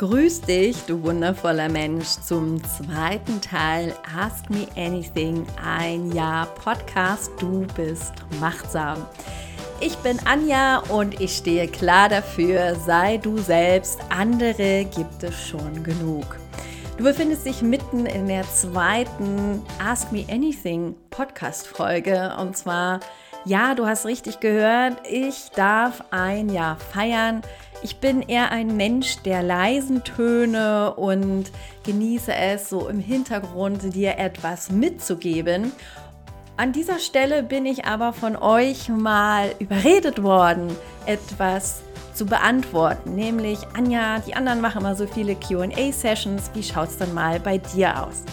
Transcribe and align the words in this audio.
Grüß 0.00 0.40
dich, 0.40 0.78
du 0.86 1.02
wundervoller 1.02 1.68
Mensch, 1.68 2.06
zum 2.06 2.58
zweiten 2.64 3.38
Teil 3.42 3.94
Ask 4.18 4.48
Me 4.48 4.66
Anything, 4.74 5.46
ein 5.62 6.10
Jahr 6.12 6.46
Podcast. 6.46 7.30
Du 7.38 7.66
bist 7.76 8.14
machtsam. 8.40 9.04
Ich 9.78 9.94
bin 9.98 10.18
Anja 10.24 10.78
und 10.88 11.20
ich 11.20 11.36
stehe 11.36 11.68
klar 11.68 12.08
dafür, 12.08 12.76
sei 12.76 13.18
du 13.18 13.36
selbst, 13.36 14.00
andere 14.08 14.86
gibt 14.86 15.22
es 15.22 15.38
schon 15.48 15.84
genug. 15.84 16.38
Du 16.96 17.04
befindest 17.04 17.44
dich 17.44 17.60
mitten 17.60 18.06
in 18.06 18.26
der 18.26 18.44
zweiten 18.44 19.62
Ask 19.84 20.12
Me 20.12 20.24
Anything 20.30 20.94
Podcast-Folge 21.10 22.34
und 22.40 22.56
zwar, 22.56 23.00
ja, 23.44 23.74
du 23.74 23.86
hast 23.86 24.06
richtig 24.06 24.40
gehört, 24.40 24.96
ich 25.06 25.50
darf 25.54 26.02
ein 26.10 26.48
Jahr 26.48 26.78
feiern. 26.78 27.42
Ich 27.82 27.96
bin 27.96 28.20
eher 28.20 28.50
ein 28.50 28.76
Mensch 28.76 29.22
der 29.22 29.42
leisen 29.42 30.04
Töne 30.04 30.92
und 30.94 31.50
genieße 31.84 32.34
es 32.34 32.68
so 32.68 32.88
im 32.88 33.00
Hintergrund, 33.00 33.94
dir 33.94 34.18
etwas 34.18 34.70
mitzugeben. 34.70 35.72
An 36.58 36.72
dieser 36.72 36.98
Stelle 36.98 37.42
bin 37.42 37.64
ich 37.64 37.86
aber 37.86 38.12
von 38.12 38.36
euch 38.36 38.90
mal 38.90 39.54
überredet 39.60 40.22
worden, 40.22 40.68
etwas 41.06 41.80
zu 42.12 42.26
beantworten, 42.26 43.14
nämlich 43.14 43.60
Anja, 43.74 44.18
die 44.18 44.34
anderen 44.34 44.60
machen 44.60 44.82
immer 44.82 44.94
so 44.94 45.06
viele 45.06 45.34
QA-Sessions, 45.34 46.50
wie 46.52 46.62
schaut 46.62 46.90
es 46.90 46.98
dann 46.98 47.14
mal 47.14 47.40
bei 47.40 47.56
dir 47.56 48.04
aus? 48.04 48.24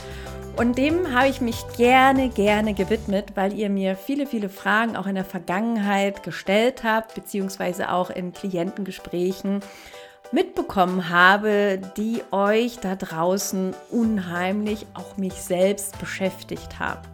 Und 0.58 0.80
dem 0.80 1.14
habe 1.14 1.28
ich 1.28 1.40
mich 1.40 1.64
gerne, 1.78 2.30
gerne 2.30 2.74
gewidmet, 2.74 3.34
weil 3.36 3.54
ihr 3.54 3.70
mir 3.70 3.96
viele, 3.96 4.26
viele 4.26 4.50
Fragen 4.50 4.96
auch 4.96 5.06
in 5.06 5.14
der 5.14 5.24
Vergangenheit 5.24 6.24
gestellt 6.24 6.84
habt, 6.84 7.14
beziehungsweise 7.14 7.92
auch 7.92 8.10
in 8.10 8.34
Klientengesprächen 8.34 9.62
mitbekommen 10.32 11.10
habe, 11.10 11.80
die 11.96 12.24
euch 12.32 12.80
da 12.80 12.96
draußen 12.96 13.76
unheimlich, 13.92 14.88
auch 14.96 15.16
mich 15.18 15.34
selbst 15.34 16.00
beschäftigt 16.00 16.80
haben. 16.80 17.08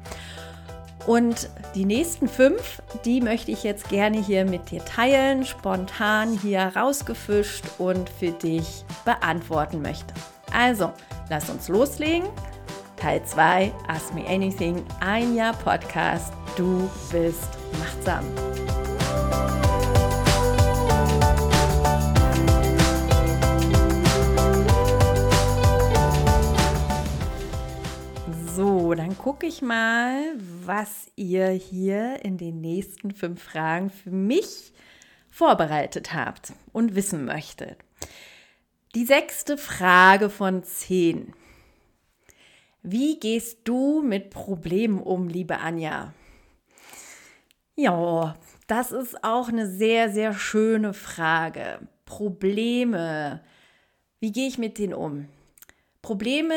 Und 1.06 1.50
die 1.76 1.84
nächsten 1.84 2.30
fünf, 2.30 2.82
die 3.04 3.20
möchte 3.20 3.52
ich 3.52 3.64
jetzt 3.64 3.90
gerne 3.90 4.24
hier 4.24 4.46
mit 4.46 4.72
dir 4.72 4.84
teilen, 4.86 5.46
spontan 5.46 6.40
hier 6.42 6.72
rausgefischt 6.78 7.66
und 7.78 8.10
für 8.10 8.32
dich 8.32 8.86
beantworten 9.04 9.82
möchte. 9.82 10.14
Also, 10.54 10.94
lass 11.30 11.50
uns 11.50 11.68
loslegen. 11.68 12.30
Teil 13.04 13.22
2, 13.22 13.74
Ask 13.90 14.14
Me 14.14 14.26
Anything, 14.26 14.82
ein 15.02 15.36
Jahr 15.36 15.52
Podcast. 15.52 16.32
Du 16.56 16.90
bist 17.12 17.50
machtsam. 17.78 18.24
So, 28.56 28.94
dann 28.94 29.18
gucke 29.18 29.48
ich 29.48 29.62
mal, 29.62 30.36
was 30.66 31.08
ihr 31.18 31.50
hier 31.50 32.24
in 32.24 32.38
den 32.38 32.62
nächsten 32.62 33.12
fünf 33.12 33.44
Fragen 33.44 33.90
für 33.90 34.12
mich 34.12 34.72
vorbereitet 35.30 36.14
habt 36.14 36.54
und 36.72 36.96
wissen 36.96 37.26
möchtet. 37.26 37.80
Die 38.96 39.04
sechste 39.04 39.58
Frage 39.58 40.30
von 40.30 40.64
zehn. 40.64 41.34
Wie 42.84 43.18
gehst 43.18 43.60
du 43.64 44.02
mit 44.02 44.30
Problemen 44.30 45.00
um, 45.02 45.30
liebe 45.30 45.60
Anja? 45.60 46.14
Ja, 47.76 48.36
das 48.68 48.92
ist 48.92 49.24
auch 49.24 49.48
eine 49.48 49.68
sehr, 49.68 50.10
sehr 50.12 50.34
schöne 50.34 50.94
Frage. 50.94 51.80
Probleme. 52.04 53.42
Wie 54.20 54.34
gehe 54.34 54.50
ich 54.50 54.58
mit 54.58 54.78
denen 54.78 54.94
um? 54.94 55.30
Probleme 56.02 56.56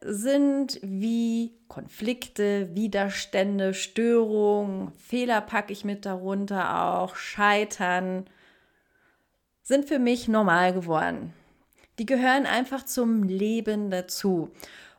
sind 0.00 0.78
wie 0.80 1.58
Konflikte, 1.66 2.72
Widerstände, 2.76 3.74
Störungen, 3.74 4.92
Fehler 4.92 5.40
packe 5.40 5.72
ich 5.72 5.84
mit 5.84 6.06
darunter 6.06 6.84
auch, 6.86 7.16
Scheitern, 7.16 8.26
sind 9.62 9.86
für 9.86 9.98
mich 9.98 10.28
normal 10.28 10.72
geworden. 10.72 11.32
Die 11.98 12.06
gehören 12.06 12.46
einfach 12.46 12.84
zum 12.84 13.24
Leben 13.24 13.90
dazu. 13.90 14.52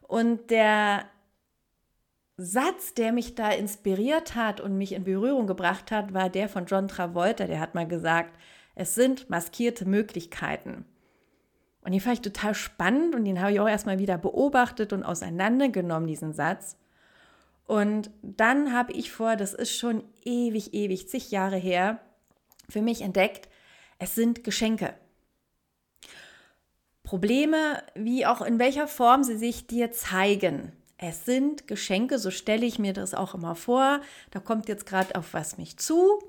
Und 0.07 0.51
der 0.51 1.05
Satz, 2.37 2.93
der 2.93 3.11
mich 3.11 3.35
da 3.35 3.51
inspiriert 3.51 4.35
hat 4.35 4.59
und 4.59 4.77
mich 4.77 4.91
in 4.91 5.03
Berührung 5.03 5.47
gebracht 5.47 5.91
hat, 5.91 6.13
war 6.13 6.29
der 6.29 6.49
von 6.49 6.65
John 6.65 6.87
Travolta. 6.87 7.45
Der 7.45 7.59
hat 7.59 7.75
mal 7.75 7.87
gesagt, 7.87 8.37
es 8.75 8.93
sind 8.93 9.29
maskierte 9.29 9.85
Möglichkeiten. 9.85 10.85
Und 11.81 11.91
den 11.91 12.01
fand 12.01 12.15
ich 12.15 12.21
total 12.21 12.55
spannend 12.55 13.15
und 13.15 13.25
den 13.25 13.39
habe 13.39 13.53
ich 13.53 13.59
auch 13.59 13.69
erstmal 13.69 13.99
wieder 13.99 14.17
beobachtet 14.17 14.91
und 14.91 15.03
auseinandergenommen, 15.03 16.07
diesen 16.07 16.33
Satz. 16.33 16.77
Und 17.67 18.09
dann 18.21 18.73
habe 18.73 18.91
ich 18.91 19.11
vor, 19.11 19.35
das 19.35 19.53
ist 19.53 19.77
schon 19.77 20.03
ewig, 20.23 20.73
ewig, 20.73 21.07
zig 21.07 21.31
Jahre 21.31 21.57
her, 21.57 21.99
für 22.69 22.81
mich 22.81 23.01
entdeckt, 23.01 23.49
es 23.99 24.15
sind 24.15 24.43
Geschenke. 24.43 24.95
Probleme, 27.05 27.81
wie 27.93 28.25
auch 28.25 28.41
in 28.41 28.59
welcher 28.59 28.87
Form 28.87 29.23
sie 29.23 29.37
sich 29.37 29.67
dir 29.67 29.91
zeigen. 29.91 30.73
Es 30.97 31.25
sind 31.25 31.67
Geschenke, 31.67 32.19
so 32.19 32.31
stelle 32.31 32.65
ich 32.65 32.79
mir 32.79 32.93
das 32.93 33.13
auch 33.13 33.35
immer 33.35 33.55
vor. 33.55 34.01
Da 34.31 34.39
kommt 34.39 34.67
jetzt 34.67 34.85
gerade 34.85 35.15
auf 35.15 35.33
was 35.33 35.57
mich 35.57 35.77
zu 35.77 36.19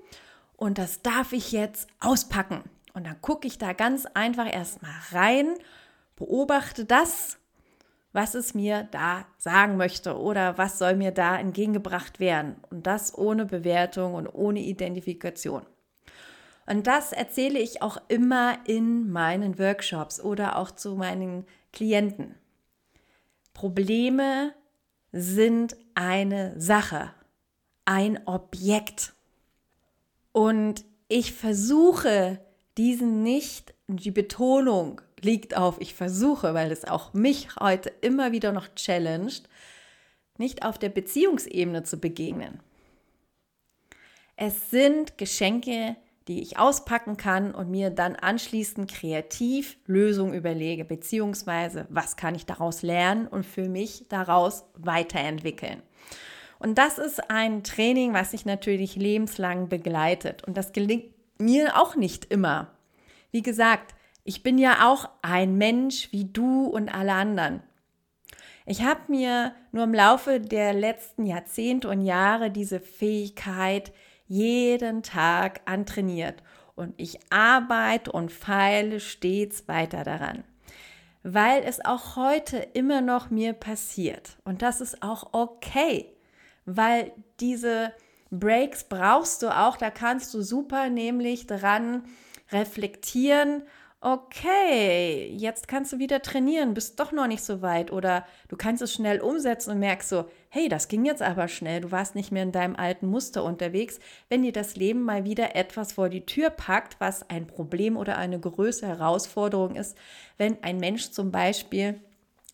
und 0.56 0.78
das 0.78 1.03
darf 1.03 1.32
ich 1.32 1.53
jetzt 1.53 1.88
auspacken. 2.00 2.62
Und 2.94 3.06
dann 3.06 3.20
gucke 3.20 3.47
ich 3.47 3.59
da 3.59 3.72
ganz 3.72 4.06
einfach 4.06 4.53
erstmal 4.53 4.94
rein, 5.12 5.54
beobachte 6.16 6.84
das, 6.84 7.38
was 8.12 8.34
es 8.34 8.54
mir 8.54 8.88
da 8.91 9.26
sagen 9.37 9.76
möchte 9.76 10.19
oder 10.19 10.56
was 10.56 10.78
soll 10.78 10.97
mir 10.97 11.10
da 11.10 11.38
entgegengebracht 11.38 12.19
werden. 12.20 12.56
Und 12.70 12.87
das 12.87 13.16
ohne 13.16 13.44
Bewertung 13.44 14.14
und 14.14 14.26
ohne 14.26 14.60
Identifikation. 14.60 15.62
Und 16.66 16.87
das 16.87 17.12
erzähle 17.12 17.59
ich 17.60 17.81
auch 17.81 17.99
immer 18.09 18.59
in 18.66 19.10
meinen 19.10 19.59
Workshops 19.59 20.21
oder 20.21 20.59
auch 20.59 20.72
zu 20.72 20.97
meinen 20.97 21.47
Klienten. 21.72 22.34
Probleme 23.54 24.53
sind 25.12 25.76
eine 25.94 26.60
Sache, 26.60 27.12
ein 27.84 28.26
Objekt. 28.26 29.15
Und 30.32 30.84
ich 31.09 31.32
versuche 31.32 32.41
diesen 32.76 33.22
nicht, 33.22 33.75
die 33.87 34.10
Betonung 34.10 35.00
liegt 35.21 35.56
auf, 35.56 35.81
ich 35.81 35.94
versuche, 35.94 36.53
weil 36.53 36.71
es 36.72 36.84
auch 36.84 37.15
mich 37.15 37.56
heute 37.59 37.91
immer 38.00 38.32
wieder 38.32 38.53
noch 38.53 38.69
challenged, 38.75 39.49
nicht 40.37 40.65
auf 40.65 40.78
der 40.78 40.91
Beziehungsebene 40.91 41.84
zu 41.84 41.99
begegnen. 41.99 42.60
Es 44.37 44.71
sind 44.71 45.16
Geschenke, 45.16 45.97
die 46.28 46.42
ich 46.42 46.59
auspacken 46.59 47.16
kann 47.16 47.54
und 47.54 47.70
mir 47.70 47.91
dann 47.91 48.16
anschließend 48.16 48.91
kreativ 48.91 49.76
Lösungen 49.87 50.34
überlege, 50.34 50.84
beziehungsweise 50.84 51.87
was 51.88 52.16
kann 52.16 52.34
ich 52.34 52.47
daraus 52.47 52.82
lernen 52.82 53.28
und 53.28 53.47
für 53.47 53.69
mich 53.69 54.06
daraus 54.09 54.64
weiterentwickeln. 54.75 55.82
Und 56.59 56.78
das 56.78 56.98
ist 56.98 57.31
ein 57.31 57.62
Training, 57.62 58.12
was 58.12 58.31
sich 58.31 58.47
natürlich 58.47 58.97
lebenslang 58.97 59.69
begleitet. 59.69 60.42
Und 60.44 60.56
das 60.56 60.72
gelingt 60.72 61.12
mir 61.38 61.76
auch 61.81 61.97
nicht 61.97 62.25
immer. 62.26 62.72
Wie 63.31 63.43
gesagt, 63.43 63.94
ich 64.25 64.43
bin 64.43 64.58
ja 64.58 64.91
auch 64.91 65.08
ein 65.22 65.56
Mensch 65.56 66.10
wie 66.12 66.25
du 66.25 66.64
und 66.64 66.88
alle 66.88 67.12
anderen. 67.12 67.62
Ich 68.64 68.82
habe 68.82 69.00
mir 69.08 69.54
nur 69.70 69.84
im 69.84 69.94
Laufe 69.94 70.41
der 70.41 70.72
letzten 70.72 71.25
Jahrzehnte 71.25 71.88
und 71.88 72.00
Jahre 72.00 72.50
diese 72.50 72.81
Fähigkeit 72.81 73.93
jeden 74.26 75.02
Tag 75.02 75.61
antrainiert. 75.64 76.43
Und 76.75 76.94
ich 76.99 77.19
arbeite 77.31 78.12
und 78.12 78.31
feile 78.31 79.00
stets 79.00 79.67
weiter 79.67 80.05
daran, 80.05 80.44
weil 81.23 81.62
es 81.62 81.82
auch 81.84 82.17
heute 82.17 82.58
immer 82.58 83.00
noch 83.00 83.31
mir 83.31 83.55
passiert. 83.55 84.37
Und 84.44 84.61
das 84.61 84.81
ist 84.82 85.02
auch 85.02 85.32
okay, 85.32 86.12
weil 86.67 87.12
diese 87.40 87.93
Breaks 88.31 88.84
brauchst 88.84 89.43
du 89.43 89.56
auch, 89.56 89.76
da 89.76 89.90
kannst 89.90 90.34
du 90.34 90.43
super 90.43 90.90
nämlich 90.90 91.46
dran 91.46 92.02
reflektieren. 92.52 93.62
Okay, 94.00 95.32
jetzt 95.34 95.69
kannst 95.69 95.93
du 95.93 95.99
wieder 95.99 96.20
trainieren, 96.20 96.75
bist 96.75 97.00
doch 97.00 97.12
noch 97.12 97.26
nicht 97.26 97.43
so 97.43 97.62
weit. 97.62 97.90
Oder 97.90 98.26
du 98.49 98.56
kannst 98.56 98.82
es 98.82 98.93
schnell 98.93 99.20
umsetzen 99.20 99.70
und 99.70 99.79
merkst 99.79 100.08
so, 100.08 100.29
hey, 100.48 100.69
das 100.69 100.88
ging 100.88 101.04
jetzt 101.04 101.22
aber 101.22 101.48
schnell, 101.48 101.81
du 101.81 101.90
warst 101.90 102.14
nicht 102.14 102.32
mehr 102.32 102.43
in 102.43 102.52
deinem 102.52 102.76
alten 102.76 103.06
Muster 103.06 103.44
unterwegs. 103.44 103.98
Wenn 104.28 104.43
dir 104.43 104.52
das 104.52 104.76
Leben 104.76 105.02
mal 105.02 105.25
wieder 105.25 105.56
etwas 105.56 105.93
vor 105.93 106.08
die 106.08 106.26
Tür 106.26 106.50
packt, 106.50 107.00
was 107.00 107.28
ein 107.28 107.46
Problem 107.46 107.96
oder 107.96 108.19
eine 108.19 108.38
größere 108.38 108.88
Herausforderung 108.88 109.75
ist, 109.75 109.96
wenn 110.38 110.62
ein 110.62 110.78
Mensch 110.78 111.10
zum 111.10 111.31
Beispiel 111.31 112.00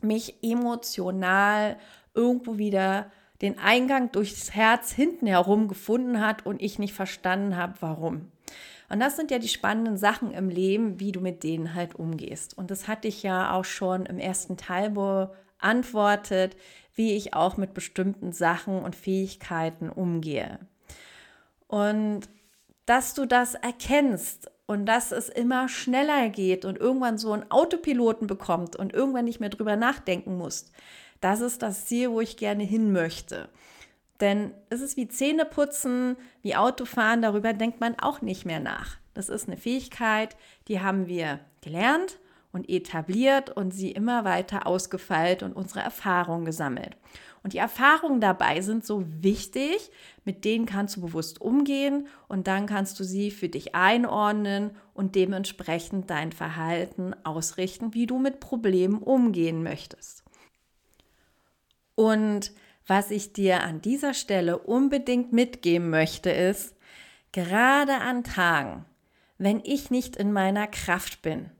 mich 0.00 0.34
emotional 0.42 1.76
irgendwo 2.14 2.58
wieder 2.58 3.10
den 3.40 3.58
Eingang 3.58 4.12
durchs 4.12 4.54
Herz 4.54 4.92
hinten 4.92 5.26
herum 5.26 5.68
gefunden 5.68 6.20
hat 6.24 6.46
und 6.46 6.62
ich 6.62 6.78
nicht 6.78 6.94
verstanden 6.94 7.56
habe, 7.56 7.74
warum. 7.80 8.30
Und 8.88 9.00
das 9.00 9.16
sind 9.16 9.30
ja 9.30 9.38
die 9.38 9.48
spannenden 9.48 9.96
Sachen 9.96 10.32
im 10.32 10.48
Leben, 10.48 11.00
wie 11.00 11.12
du 11.12 11.20
mit 11.20 11.42
denen 11.42 11.74
halt 11.74 11.94
umgehst. 11.94 12.56
Und 12.56 12.70
das 12.70 12.88
hatte 12.88 13.08
ich 13.08 13.22
ja 13.22 13.54
auch 13.54 13.64
schon 13.64 14.04
im 14.06 14.18
ersten 14.18 14.58
Teil 14.58 14.90
beantwortet, 14.90 16.56
wie 16.94 17.16
ich 17.16 17.34
auch 17.34 17.56
mit 17.56 17.74
bestimmten 17.74 18.32
Sachen 18.32 18.82
und 18.82 18.96
Fähigkeiten 18.96 19.88
umgehe. 19.88 20.58
Und 21.66 22.28
dass 22.86 23.14
du 23.14 23.26
das 23.26 23.54
erkennst 23.54 24.50
und 24.66 24.86
dass 24.86 25.12
es 25.12 25.28
immer 25.28 25.68
schneller 25.68 26.28
geht 26.28 26.64
und 26.64 26.78
irgendwann 26.78 27.18
so 27.18 27.32
einen 27.32 27.50
Autopiloten 27.50 28.26
bekommt 28.26 28.76
und 28.76 28.92
irgendwann 28.92 29.24
nicht 29.24 29.40
mehr 29.40 29.48
drüber 29.48 29.76
nachdenken 29.76 30.36
musst. 30.36 30.72
Das 31.20 31.40
ist 31.40 31.62
das 31.62 31.86
Ziel, 31.86 32.10
wo 32.10 32.20
ich 32.20 32.36
gerne 32.36 32.64
hin 32.64 32.92
möchte. 32.92 33.48
Denn 34.20 34.52
es 34.70 34.80
ist 34.80 34.96
wie 34.96 35.08
Zähneputzen, 35.08 36.16
wie 36.42 36.56
Autofahren, 36.56 37.22
darüber 37.22 37.52
denkt 37.52 37.80
man 37.80 37.98
auch 37.98 38.22
nicht 38.22 38.44
mehr 38.44 38.60
nach. 38.60 38.98
Das 39.14 39.28
ist 39.28 39.48
eine 39.48 39.56
Fähigkeit, 39.56 40.36
die 40.68 40.80
haben 40.80 41.06
wir 41.06 41.40
gelernt 41.60 42.18
und 42.52 42.68
etabliert 42.68 43.50
und 43.50 43.72
sie 43.72 43.90
immer 43.90 44.24
weiter 44.24 44.66
ausgefeilt 44.66 45.42
und 45.42 45.54
unsere 45.54 45.80
Erfahrungen 45.80 46.44
gesammelt. 46.44 46.96
Und 47.42 47.54
die 47.54 47.58
Erfahrungen 47.58 48.20
dabei 48.20 48.60
sind 48.60 48.84
so 48.84 49.04
wichtig, 49.20 49.90
mit 50.24 50.44
denen 50.44 50.66
kannst 50.66 50.96
du 50.96 51.00
bewusst 51.00 51.40
umgehen 51.40 52.06
und 52.28 52.46
dann 52.46 52.66
kannst 52.66 53.00
du 53.00 53.04
sie 53.04 53.30
für 53.30 53.48
dich 53.48 53.74
einordnen 53.74 54.70
und 54.94 55.16
dementsprechend 55.16 56.08
dein 56.10 56.30
Verhalten 56.30 57.14
ausrichten, 57.24 57.94
wie 57.94 58.06
du 58.06 58.18
mit 58.18 58.38
Problemen 58.38 58.98
umgehen 58.98 59.62
möchtest. 59.62 60.22
Und 61.94 62.52
was 62.86 63.10
ich 63.10 63.32
dir 63.32 63.62
an 63.62 63.80
dieser 63.80 64.14
Stelle 64.14 64.58
unbedingt 64.58 65.32
mitgeben 65.32 65.90
möchte, 65.90 66.30
ist, 66.30 66.76
gerade 67.32 67.94
an 67.94 68.22
Tagen, 68.22 68.84
wenn 69.38 69.60
ich 69.64 69.90
nicht 69.90 70.16
in 70.16 70.32
meiner 70.32 70.66
Kraft 70.66 71.22
bin, 71.22 71.50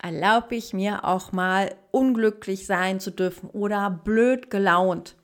erlaube 0.00 0.54
ich 0.54 0.72
mir 0.72 1.04
auch 1.04 1.32
mal 1.32 1.74
unglücklich 1.90 2.66
sein 2.66 3.00
zu 3.00 3.10
dürfen 3.10 3.50
oder 3.50 3.90
blöd 3.90 4.50
gelaunt. 4.50 5.16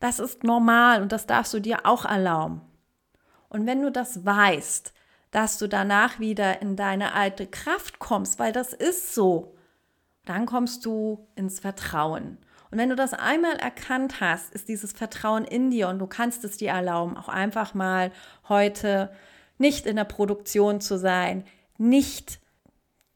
Das 0.00 0.18
ist 0.18 0.42
normal 0.42 1.02
und 1.02 1.12
das 1.12 1.26
darfst 1.26 1.54
du 1.54 1.60
dir 1.60 1.86
auch 1.86 2.04
erlauben. 2.04 2.62
Und 3.48 3.66
wenn 3.66 3.82
du 3.82 3.92
das 3.92 4.24
weißt, 4.24 4.92
dass 5.30 5.58
du 5.58 5.68
danach 5.68 6.18
wieder 6.18 6.60
in 6.60 6.76
deine 6.76 7.14
alte 7.14 7.46
Kraft 7.46 7.98
kommst, 7.98 8.38
weil 8.38 8.52
das 8.52 8.72
ist 8.72 9.14
so, 9.14 9.54
dann 10.24 10.46
kommst 10.46 10.84
du 10.84 11.26
ins 11.34 11.60
Vertrauen. 11.60 12.38
Und 12.70 12.78
wenn 12.78 12.88
du 12.88 12.96
das 12.96 13.12
einmal 13.12 13.56
erkannt 13.56 14.20
hast, 14.20 14.52
ist 14.54 14.68
dieses 14.68 14.92
Vertrauen 14.92 15.44
in 15.44 15.70
dir 15.70 15.88
und 15.88 15.98
du 15.98 16.06
kannst 16.06 16.44
es 16.44 16.56
dir 16.56 16.70
erlauben, 16.70 17.16
auch 17.16 17.28
einfach 17.28 17.74
mal 17.74 18.12
heute 18.48 19.12
nicht 19.58 19.86
in 19.86 19.96
der 19.96 20.04
Produktion 20.04 20.80
zu 20.80 20.98
sein, 20.98 21.44
nicht 21.76 22.40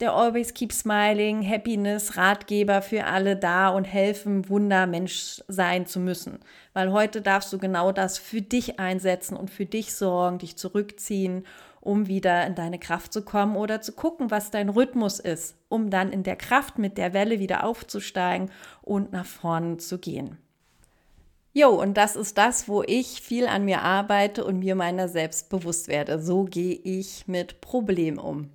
der 0.00 0.12
Always 0.12 0.52
Keep 0.52 0.72
Smiling, 0.72 1.48
Happiness, 1.48 2.16
Ratgeber 2.16 2.82
für 2.82 3.04
alle 3.04 3.34
da 3.34 3.68
und 3.68 3.84
helfen, 3.84 4.48
Wundermensch 4.48 5.42
sein 5.48 5.86
zu 5.86 6.00
müssen. 6.00 6.40
Weil 6.74 6.92
heute 6.92 7.22
darfst 7.22 7.52
du 7.52 7.58
genau 7.58 7.92
das 7.92 8.18
für 8.18 8.42
dich 8.42 8.78
einsetzen 8.78 9.36
und 9.36 9.50
für 9.50 9.64
dich 9.64 9.94
sorgen, 9.94 10.38
dich 10.38 10.56
zurückziehen, 10.56 11.46
um 11.80 12.08
wieder 12.08 12.46
in 12.46 12.54
deine 12.54 12.78
Kraft 12.78 13.12
zu 13.12 13.22
kommen 13.22 13.56
oder 13.56 13.80
zu 13.80 13.92
gucken, 13.92 14.30
was 14.30 14.50
dein 14.50 14.68
Rhythmus 14.68 15.18
ist, 15.18 15.56
um 15.68 15.88
dann 15.88 16.12
in 16.12 16.24
der 16.24 16.36
Kraft 16.36 16.78
mit 16.78 16.98
der 16.98 17.14
Welle 17.14 17.38
wieder 17.38 17.64
aufzusteigen 17.64 18.50
und 18.82 19.12
nach 19.12 19.24
vorne 19.24 19.78
zu 19.78 19.98
gehen. 19.98 20.36
Jo, 21.54 21.70
und 21.70 21.96
das 21.96 22.16
ist 22.16 22.36
das, 22.36 22.68
wo 22.68 22.82
ich 22.82 23.22
viel 23.22 23.46
an 23.46 23.64
mir 23.64 23.80
arbeite 23.80 24.44
und 24.44 24.58
mir 24.58 24.74
meiner 24.74 25.08
selbst 25.08 25.48
bewusst 25.48 25.88
werde. 25.88 26.20
So 26.20 26.44
gehe 26.44 26.74
ich 26.74 27.26
mit 27.28 27.62
Problemen 27.62 28.18
um. 28.18 28.50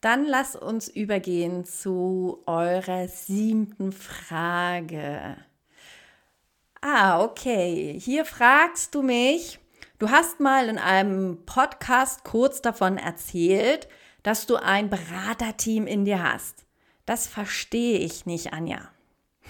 Dann 0.00 0.24
lass 0.24 0.56
uns 0.56 0.88
übergehen 0.88 1.64
zu 1.64 2.42
eurer 2.46 3.06
siebten 3.08 3.92
Frage. 3.92 5.36
Ah, 6.80 7.22
okay. 7.22 7.98
Hier 8.00 8.24
fragst 8.24 8.94
du 8.94 9.02
mich, 9.02 9.58
du 9.98 10.08
hast 10.08 10.40
mal 10.40 10.68
in 10.70 10.78
einem 10.78 11.44
Podcast 11.44 12.24
kurz 12.24 12.62
davon 12.62 12.96
erzählt, 12.96 13.88
dass 14.22 14.46
du 14.46 14.56
ein 14.56 14.88
Beraterteam 14.88 15.86
in 15.86 16.06
dir 16.06 16.22
hast. 16.22 16.64
Das 17.04 17.26
verstehe 17.26 17.98
ich 17.98 18.24
nicht, 18.24 18.54
Anja. 18.54 18.90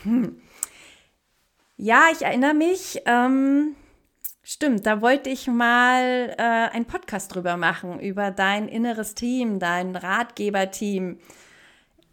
Hm. 0.02 0.40
Ja, 1.76 2.08
ich 2.12 2.22
erinnere 2.22 2.54
mich. 2.54 3.02
Ähm, 3.06 3.76
Stimmt, 4.42 4.86
da 4.86 5.02
wollte 5.02 5.28
ich 5.28 5.46
mal 5.46 6.34
äh, 6.38 6.42
einen 6.42 6.86
Podcast 6.86 7.34
drüber 7.34 7.56
machen, 7.56 8.00
über 8.00 8.30
dein 8.30 8.68
inneres 8.68 9.14
Team, 9.14 9.58
dein 9.58 9.94
Ratgeberteam. 9.94 11.18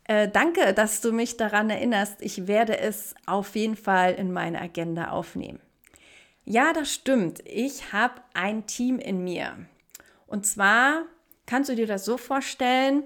Äh, 0.03 0.27
danke, 0.29 0.73
dass 0.73 1.01
du 1.01 1.13
mich 1.13 1.37
daran 1.37 1.69
erinnerst. 1.69 2.21
Ich 2.21 2.47
werde 2.47 2.77
es 2.77 3.15
auf 3.25 3.55
jeden 3.55 3.77
Fall 3.77 4.13
in 4.13 4.31
meine 4.33 4.61
Agenda 4.61 5.11
aufnehmen. 5.11 5.59
Ja, 6.43 6.73
das 6.73 6.93
stimmt. 6.93 7.41
Ich 7.45 7.91
habe 7.91 8.21
ein 8.33 8.67
Team 8.67 8.99
in 8.99 9.23
mir. 9.23 9.65
Und 10.27 10.45
zwar 10.45 11.03
kannst 11.45 11.69
du 11.69 11.75
dir 11.75 11.87
das 11.87 12.05
so 12.05 12.17
vorstellen, 12.17 13.03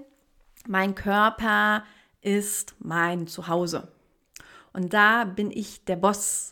mein 0.66 0.94
Körper 0.94 1.84
ist 2.20 2.74
mein 2.78 3.26
Zuhause. 3.26 3.88
Und 4.72 4.94
da 4.94 5.24
bin 5.24 5.50
ich 5.50 5.84
der 5.84 5.96
Boss 5.96 6.51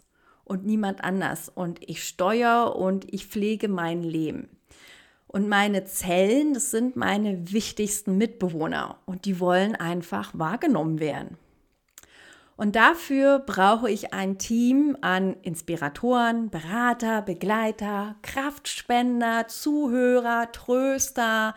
und 0.50 0.66
niemand 0.66 1.04
anders. 1.04 1.48
Und 1.48 1.78
ich 1.88 2.02
steuere 2.02 2.74
und 2.74 3.06
ich 3.14 3.26
pflege 3.26 3.68
mein 3.68 4.02
Leben. 4.02 4.48
Und 5.28 5.48
meine 5.48 5.84
Zellen, 5.84 6.54
das 6.54 6.72
sind 6.72 6.96
meine 6.96 7.52
wichtigsten 7.52 8.18
Mitbewohner 8.18 8.96
und 9.06 9.26
die 9.26 9.38
wollen 9.38 9.76
einfach 9.76 10.32
wahrgenommen 10.34 10.98
werden. 10.98 11.38
Und 12.56 12.74
dafür 12.74 13.38
brauche 13.38 13.88
ich 13.88 14.12
ein 14.12 14.38
Team 14.38 14.96
an 15.00 15.36
Inspiratoren, 15.42 16.50
Berater, 16.50 17.22
Begleiter, 17.22 18.16
Kraftspender, 18.22 19.46
Zuhörer, 19.46 20.50
Tröster 20.50 21.54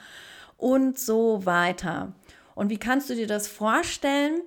und 0.56 1.00
so 1.00 1.48
weiter. 1.48 2.14
Und 2.54 2.70
wie 2.70 2.78
kannst 2.78 3.10
du 3.10 3.16
dir 3.16 3.28
das 3.28 3.48
vorstellen? 3.48 4.40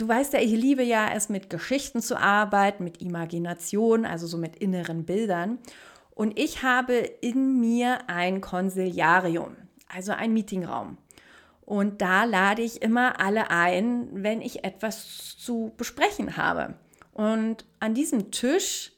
Du 0.00 0.08
weißt 0.08 0.32
ja, 0.32 0.40
ich 0.40 0.52
liebe 0.52 0.82
ja 0.82 1.10
es 1.14 1.28
mit 1.28 1.50
Geschichten 1.50 2.00
zu 2.00 2.18
arbeiten, 2.18 2.84
mit 2.84 3.02
Imagination, 3.02 4.06
also 4.06 4.26
so 4.26 4.38
mit 4.38 4.56
inneren 4.56 5.04
Bildern. 5.04 5.58
Und 6.14 6.38
ich 6.38 6.62
habe 6.62 6.94
in 6.94 7.60
mir 7.60 8.08
ein 8.08 8.40
Konsiliarium, 8.40 9.56
also 9.88 10.12
ein 10.12 10.32
Meetingraum. 10.32 10.96
Und 11.60 12.00
da 12.00 12.24
lade 12.24 12.62
ich 12.62 12.80
immer 12.80 13.20
alle 13.20 13.50
ein, 13.50 14.08
wenn 14.12 14.40
ich 14.40 14.64
etwas 14.64 15.36
zu 15.36 15.72
besprechen 15.76 16.38
habe. 16.38 16.76
Und 17.12 17.66
an 17.78 17.92
diesem 17.92 18.30
Tisch, 18.30 18.92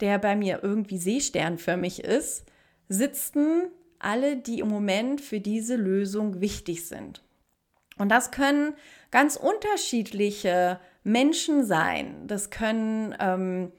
der 0.00 0.18
bei 0.18 0.36
mir 0.36 0.60
irgendwie 0.62 0.96
seesternförmig 0.96 2.02
ist, 2.02 2.46
sitzen 2.88 3.64
alle, 3.98 4.38
die 4.38 4.60
im 4.60 4.68
Moment 4.68 5.20
für 5.20 5.40
diese 5.40 5.76
Lösung 5.76 6.40
wichtig 6.40 6.88
sind. 6.88 7.22
Und 7.96 8.08
das 8.08 8.30
können 8.30 8.74
ganz 9.14 9.36
unterschiedliche 9.36 10.80
Menschen 11.04 11.64
sein. 11.64 12.26
Das 12.26 12.50
können 12.50 13.14
ähm, 13.20 13.70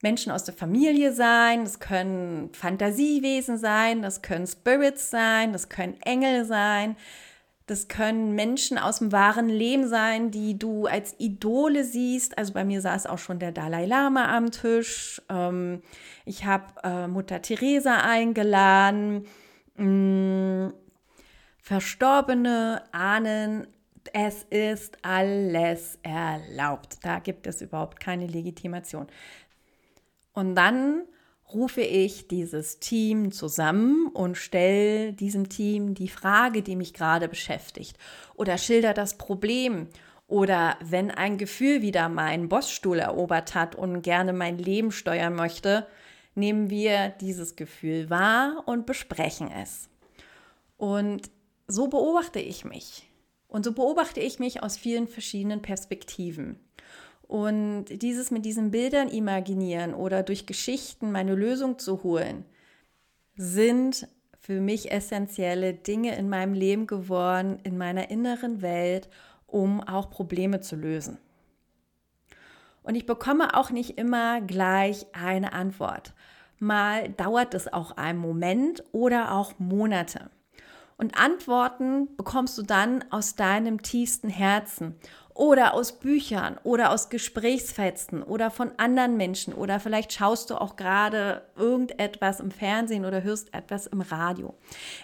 Menschen 0.00 0.32
aus 0.32 0.44
der 0.44 0.54
Familie 0.54 1.12
sein, 1.12 1.64
das 1.64 1.80
können 1.80 2.50
Fantasiewesen 2.54 3.58
sein, 3.58 4.00
das 4.00 4.22
können 4.22 4.46
Spirits 4.46 5.10
sein, 5.10 5.52
das 5.52 5.68
können 5.68 6.00
Engel 6.00 6.46
sein, 6.46 6.96
das 7.66 7.88
können 7.88 8.34
Menschen 8.34 8.78
aus 8.78 9.00
dem 9.00 9.12
wahren 9.12 9.50
Leben 9.50 9.86
sein, 9.86 10.30
die 10.30 10.58
du 10.58 10.86
als 10.86 11.14
Idole 11.18 11.84
siehst. 11.84 12.38
Also 12.38 12.54
bei 12.54 12.64
mir 12.64 12.80
saß 12.80 13.04
auch 13.04 13.18
schon 13.18 13.38
der 13.38 13.52
Dalai 13.52 13.84
Lama 13.84 14.34
am 14.34 14.50
Tisch. 14.50 15.20
Ähm, 15.28 15.82
ich 16.24 16.46
habe 16.46 16.72
äh, 16.82 17.06
Mutter 17.06 17.42
Teresa 17.42 17.98
eingeladen. 17.98 19.26
Mm, 19.76 20.68
Verstorbene 21.60 22.82
Ahnen, 22.92 23.66
es 24.12 24.44
ist 24.50 24.98
alles 25.02 25.98
erlaubt. 26.02 26.98
Da 27.02 27.18
gibt 27.18 27.46
es 27.46 27.60
überhaupt 27.60 28.00
keine 28.00 28.26
Legitimation. 28.26 29.06
Und 30.32 30.54
dann 30.54 31.02
rufe 31.52 31.80
ich 31.80 32.28
dieses 32.28 32.78
Team 32.78 33.32
zusammen 33.32 34.08
und 34.08 34.36
stelle 34.36 35.12
diesem 35.12 35.48
Team 35.48 35.94
die 35.94 36.08
Frage, 36.08 36.62
die 36.62 36.76
mich 36.76 36.92
gerade 36.94 37.28
beschäftigt. 37.28 37.96
Oder 38.34 38.58
schilder 38.58 38.94
das 38.94 39.16
Problem. 39.16 39.88
Oder 40.26 40.76
wenn 40.84 41.10
ein 41.10 41.38
Gefühl 41.38 41.80
wieder 41.80 42.08
meinen 42.10 42.48
Bossstuhl 42.50 42.98
erobert 42.98 43.54
hat 43.54 43.74
und 43.74 44.02
gerne 44.02 44.34
mein 44.34 44.58
Leben 44.58 44.92
steuern 44.92 45.34
möchte, 45.34 45.86
nehmen 46.34 46.68
wir 46.68 47.08
dieses 47.20 47.56
Gefühl 47.56 48.10
wahr 48.10 48.62
und 48.66 48.84
besprechen 48.84 49.50
es. 49.50 49.88
Und 50.76 51.30
so 51.66 51.88
beobachte 51.88 52.40
ich 52.40 52.64
mich. 52.64 53.07
Und 53.48 53.64
so 53.64 53.72
beobachte 53.72 54.20
ich 54.20 54.38
mich 54.38 54.62
aus 54.62 54.76
vielen 54.76 55.08
verschiedenen 55.08 55.62
Perspektiven. 55.62 56.60
Und 57.22 57.86
dieses 58.02 58.30
mit 58.30 58.44
diesen 58.44 58.70
Bildern 58.70 59.08
imaginieren 59.08 59.94
oder 59.94 60.22
durch 60.22 60.46
Geschichten 60.46 61.12
meine 61.12 61.34
Lösung 61.34 61.78
zu 61.78 62.02
holen, 62.02 62.44
sind 63.36 64.08
für 64.40 64.60
mich 64.60 64.90
essentielle 64.90 65.74
Dinge 65.74 66.16
in 66.16 66.28
meinem 66.28 66.54
Leben 66.54 66.86
geworden, 66.86 67.58
in 67.64 67.76
meiner 67.76 68.10
inneren 68.10 68.62
Welt, 68.62 69.08
um 69.46 69.82
auch 69.82 70.10
Probleme 70.10 70.60
zu 70.60 70.76
lösen. 70.76 71.18
Und 72.82 72.94
ich 72.94 73.04
bekomme 73.04 73.54
auch 73.54 73.70
nicht 73.70 73.98
immer 73.98 74.40
gleich 74.40 75.06
eine 75.12 75.52
Antwort. 75.52 76.14
Mal 76.58 77.10
dauert 77.10 77.52
es 77.52 77.70
auch 77.70 77.98
einen 77.98 78.18
Moment 78.18 78.82
oder 78.92 79.32
auch 79.34 79.58
Monate. 79.58 80.30
Und 81.00 81.16
Antworten 81.16 82.08
bekommst 82.16 82.58
du 82.58 82.62
dann 82.62 83.04
aus 83.10 83.36
deinem 83.36 83.82
tiefsten 83.82 84.28
Herzen 84.28 84.96
oder 85.32 85.74
aus 85.74 86.00
Büchern 86.00 86.58
oder 86.64 86.90
aus 86.90 87.08
Gesprächsfetzen 87.08 88.24
oder 88.24 88.50
von 88.50 88.72
anderen 88.78 89.16
Menschen 89.16 89.54
oder 89.54 89.78
vielleicht 89.78 90.12
schaust 90.12 90.50
du 90.50 90.60
auch 90.60 90.74
gerade 90.74 91.42
irgendetwas 91.54 92.40
im 92.40 92.50
Fernsehen 92.50 93.04
oder 93.04 93.22
hörst 93.22 93.54
etwas 93.54 93.86
im 93.86 94.00
Radio. 94.00 94.54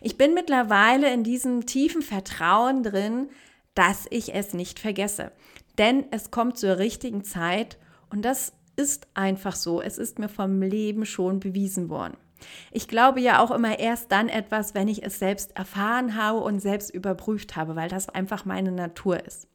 Ich 0.01 0.19
bin 0.19 0.35
mittlerweile 0.35 1.13
in 1.15 1.23
diesem 1.23 1.65
tiefen 1.65 2.03
Vertrauen 2.03 2.83
drin, 2.83 3.29
dass 3.77 4.07
ich 4.11 4.35
es 4.35 4.53
nicht 4.53 4.81
vergesse, 4.81 5.31
denn 5.79 6.07
es 6.11 6.33
kommt 6.33 6.59
zur 6.59 6.79
richtigen 6.79 7.23
Zeit 7.23 7.79
und 8.11 8.23
das 8.23 8.53
ist 8.75 9.07
einfach 9.15 9.55
so. 9.55 9.81
Es 9.81 9.99
ist 9.99 10.19
mir 10.19 10.29
vom 10.29 10.61
Leben 10.61 11.07
schon 11.07 11.39
bewiesen 11.39 11.89
worden. 11.89 12.17
Ich 12.71 12.89
glaube 12.89 13.21
ja 13.21 13.43
auch 13.43 13.51
immer 13.51 13.79
erst 13.79 14.13
dann 14.13 14.29
etwas, 14.29 14.75
wenn 14.75 14.89
ich 14.89 15.05
es 15.05 15.19
selbst 15.19 15.57
erfahren 15.57 16.17
habe 16.17 16.39
und 16.41 16.61
selbst 16.61 16.91
überprüft 16.91 17.57
habe, 17.57 17.77
weil 17.77 17.89
das 17.89 18.09
einfach 18.09 18.45
meine 18.45 18.73
Natur 18.73 19.25
ist. 19.25 19.49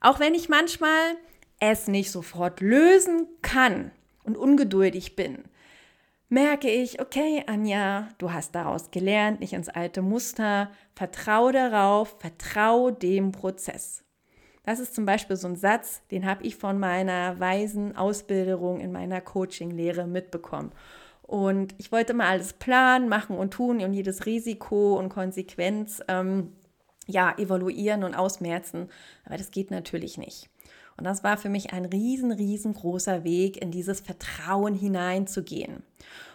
Auch 0.00 0.20
wenn 0.20 0.34
ich 0.34 0.48
manchmal 0.48 1.16
es 1.58 1.88
nicht 1.88 2.10
sofort 2.10 2.60
lösen 2.60 3.26
kann 3.42 3.90
und 4.24 4.36
ungeduldig 4.36 5.16
bin, 5.16 5.44
merke 6.30 6.70
ich, 6.70 7.00
okay, 7.00 7.44
Anja, 7.46 8.08
du 8.18 8.32
hast 8.32 8.54
daraus 8.54 8.90
gelernt, 8.90 9.40
nicht 9.40 9.52
ins 9.52 9.68
alte 9.68 10.00
Muster, 10.00 10.70
vertraue 10.94 11.52
darauf, 11.52 12.16
vertraue 12.18 12.92
dem 12.92 13.32
Prozess. 13.32 14.04
Das 14.62 14.78
ist 14.78 14.94
zum 14.94 15.04
Beispiel 15.06 15.36
so 15.36 15.48
ein 15.48 15.56
Satz, 15.56 16.02
den 16.10 16.26
habe 16.26 16.44
ich 16.44 16.56
von 16.56 16.78
meiner 16.78 17.40
weisen 17.40 17.96
Ausbildung 17.96 18.80
in 18.80 18.92
meiner 18.92 19.20
Coaching-Lehre 19.20 20.06
mitbekommen. 20.06 20.72
Und 21.30 21.76
ich 21.78 21.92
wollte 21.92 22.12
mal 22.12 22.26
alles 22.26 22.54
planen, 22.54 23.08
machen 23.08 23.38
und 23.38 23.52
tun 23.52 23.80
und 23.84 23.92
jedes 23.92 24.26
Risiko 24.26 24.98
und 24.98 25.10
Konsequenz 25.10 26.02
ähm, 26.08 26.50
ja, 27.06 27.38
evaluieren 27.38 28.02
und 28.02 28.16
ausmerzen. 28.16 28.88
Aber 29.24 29.36
das 29.36 29.52
geht 29.52 29.70
natürlich 29.70 30.18
nicht. 30.18 30.50
Und 30.96 31.04
das 31.04 31.22
war 31.22 31.36
für 31.36 31.48
mich 31.48 31.72
ein 31.72 31.84
riesen, 31.84 32.32
riesengroßer 32.32 33.22
Weg, 33.22 33.62
in 33.62 33.70
dieses 33.70 34.00
Vertrauen 34.00 34.74
hineinzugehen. 34.74 35.84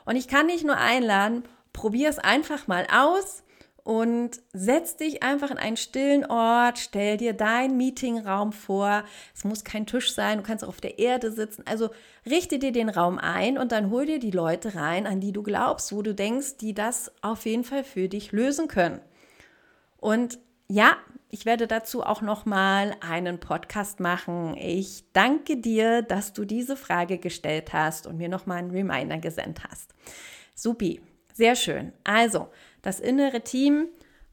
Und 0.06 0.16
ich 0.16 0.30
kann 0.30 0.48
dich 0.48 0.64
nur 0.64 0.78
einladen, 0.78 1.44
probier 1.74 2.08
es 2.08 2.18
einfach 2.18 2.68
mal 2.68 2.88
aus 2.90 3.44
und 3.86 4.42
setz 4.52 4.98
dich 4.98 5.22
einfach 5.22 5.52
in 5.52 5.60
einen 5.60 5.78
stillen 5.78 6.26
Ort, 6.26 6.80
stell 6.80 7.18
dir 7.18 7.34
deinen 7.34 7.78
Meetingraum 7.78 8.52
vor. 8.52 9.04
Es 9.36 9.44
muss 9.44 9.64
kein 9.64 9.86
Tisch 9.86 10.12
sein, 10.12 10.40
du 10.40 10.44
kannst 10.44 10.64
auch 10.64 10.70
auf 10.70 10.82
der 10.82 10.98
Erde 10.98 11.32
sitzen. 11.32 11.64
Also 11.68 11.92
richte 12.28 12.58
dir 12.58 12.72
den 12.72 12.90
Raum 12.90 13.20
ein 13.20 13.60
und 13.60 13.72
dann 13.72 13.92
hol 13.92 14.08
dir 14.08 14.18
die 14.18 14.32
Leute 14.32 14.74
rein, 14.74 15.06
an 15.06 15.20
die 15.20 15.32
du 15.32 15.44
glaubst, 15.44 15.96
wo 15.96 16.02
du 16.02 16.16
denkst, 16.16 16.58
die 16.58 16.74
das 16.74 17.12
auf 17.22 17.46
jeden 17.46 17.64
Fall 17.64 17.84
für 17.84 18.10
dich 18.10 18.32
lösen 18.32 18.68
können. 18.68 19.02
Und 19.98 20.40
ja, 20.68 20.98
ich 21.30 21.46
werde 21.46 21.68
dazu 21.68 22.02
auch 22.02 22.24
noch 22.24 22.46
mal 22.46 22.96
einen 23.02 23.40
Podcast 23.40 24.00
machen. 24.00 24.58
Ich 24.58 25.04
danke 25.14 25.58
dir, 25.58 26.02
dass 26.02 26.34
du 26.34 26.44
diese 26.44 26.76
Frage 26.76 27.20
gestellt 27.20 27.72
hast 27.72 28.08
und 28.08 28.18
mir 28.18 28.30
noch 28.30 28.48
mal 28.48 28.56
einen 28.56 28.72
Reminder 28.72 29.20
gesendet 29.20 29.64
hast. 29.70 29.94
Supi, 30.56 31.02
sehr 31.36 31.56
schön. 31.56 31.92
Also, 32.04 32.48
das 32.86 33.00
innere 33.00 33.42
Team, 33.42 33.88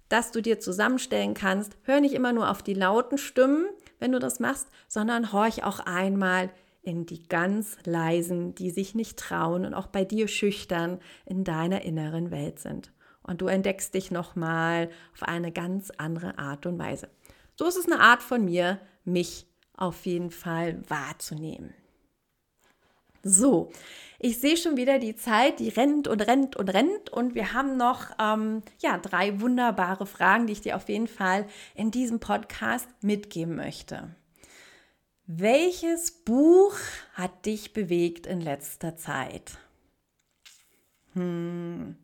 das 0.08 0.30
du 0.30 0.42
dir 0.42 0.60
zusammenstellen 0.60 1.32
kannst, 1.32 1.76
hör 1.84 2.00
nicht 2.00 2.14
immer 2.14 2.34
nur 2.34 2.50
auf 2.50 2.62
die 2.62 2.74
lauten 2.74 3.16
Stimmen, 3.16 3.66
wenn 3.98 4.12
du 4.12 4.18
das 4.18 4.40
machst, 4.40 4.68
sondern 4.88 5.32
horch 5.32 5.64
auch 5.64 5.80
einmal 5.80 6.50
in 6.82 7.06
die 7.06 7.26
ganz 7.28 7.78
leisen, 7.84 8.54
die 8.54 8.70
sich 8.70 8.94
nicht 8.94 9.18
trauen 9.18 9.64
und 9.64 9.72
auch 9.72 9.86
bei 9.86 10.04
dir 10.04 10.28
schüchtern 10.28 10.98
in 11.24 11.44
deiner 11.44 11.82
inneren 11.82 12.30
Welt 12.30 12.58
sind 12.58 12.92
und 13.22 13.40
du 13.40 13.46
entdeckst 13.46 13.94
dich 13.94 14.10
nochmal 14.10 14.90
auf 15.14 15.22
eine 15.22 15.50
ganz 15.50 15.90
andere 15.96 16.38
Art 16.38 16.66
und 16.66 16.78
Weise. 16.78 17.08
So 17.56 17.66
ist 17.66 17.76
es 17.76 17.86
eine 17.86 18.00
Art 18.00 18.22
von 18.22 18.44
mir, 18.44 18.80
mich 19.04 19.46
auf 19.76 20.04
jeden 20.04 20.30
Fall 20.30 20.82
wahrzunehmen. 20.88 21.72
So, 23.22 23.70
ich 24.18 24.40
sehe 24.40 24.56
schon 24.56 24.76
wieder 24.76 24.98
die 24.98 25.16
Zeit, 25.16 25.58
die 25.58 25.68
rennt 25.68 26.06
und 26.06 26.20
rennt 26.20 26.56
und 26.56 26.68
rennt 26.68 27.10
und 27.10 27.34
wir 27.34 27.52
haben 27.52 27.76
noch 27.76 28.10
ähm, 28.20 28.62
ja 28.80 28.98
drei 28.98 29.40
wunderbare 29.40 30.06
Fragen, 30.06 30.46
die 30.46 30.52
ich 30.52 30.60
dir 30.60 30.76
auf 30.76 30.88
jeden 30.88 31.08
Fall 31.08 31.46
in 31.74 31.90
diesem 31.90 32.20
Podcast 32.20 32.88
mitgeben 33.00 33.56
möchte. 33.56 34.14
Welches 35.26 36.10
Buch 36.10 36.76
hat 37.14 37.46
dich 37.46 37.72
bewegt 37.72 38.26
in 38.26 38.40
letzter 38.40 38.96
Zeit? 38.96 39.58
Hm. 41.14 41.96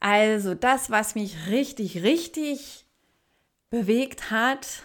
Also 0.00 0.54
das, 0.54 0.90
was 0.90 1.14
mich 1.14 1.48
richtig, 1.48 2.02
richtig 2.02 2.84
bewegt 3.70 4.30
hat 4.30 4.84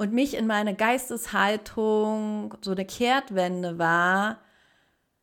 und 0.00 0.14
mich 0.14 0.34
in 0.34 0.46
meine 0.46 0.74
Geisteshaltung 0.74 2.54
so 2.62 2.70
eine 2.70 2.86
Kehrtwende 2.86 3.78
war, 3.78 4.38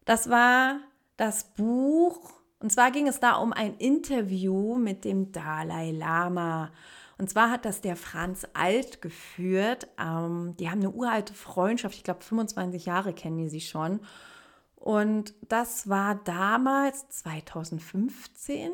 das 0.06 0.30
war 0.30 0.82
das 1.16 1.46
Buch, 1.56 2.32
und 2.60 2.72
zwar 2.72 2.92
ging 2.92 3.08
es 3.08 3.20
da 3.20 3.38
um 3.38 3.54
ein 3.54 3.74
Interview 3.78 4.76
mit 4.76 5.04
dem 5.04 5.32
Dalai 5.32 5.90
Lama. 5.90 6.72
Und 7.18 7.28
zwar 7.28 7.50
hat 7.50 7.66
das 7.66 7.82
der 7.82 7.96
Franz 7.96 8.48
Alt 8.54 9.02
geführt. 9.02 9.88
Ähm, 10.00 10.54
die 10.60 10.70
haben 10.70 10.82
eine 10.82 10.92
uralte 10.92 11.34
Freundschaft, 11.34 11.96
ich 11.96 12.04
glaube 12.04 12.24
25 12.24 12.86
Jahre 12.86 13.14
kennen 13.14 13.40
die 13.40 13.50
sie 13.50 13.62
schon. 13.62 14.00
Und 14.76 15.34
das 15.50 15.90
war 15.90 16.22
damals 16.24 17.10
2015 17.10 18.70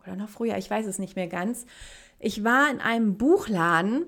oder 0.00 0.14
noch 0.14 0.28
früher, 0.28 0.56
ich 0.56 0.70
weiß 0.70 0.86
es 0.86 1.00
nicht 1.00 1.16
mehr 1.16 1.26
ganz. 1.26 1.66
Ich 2.20 2.44
war 2.44 2.70
in 2.70 2.78
einem 2.78 3.18
Buchladen. 3.18 4.06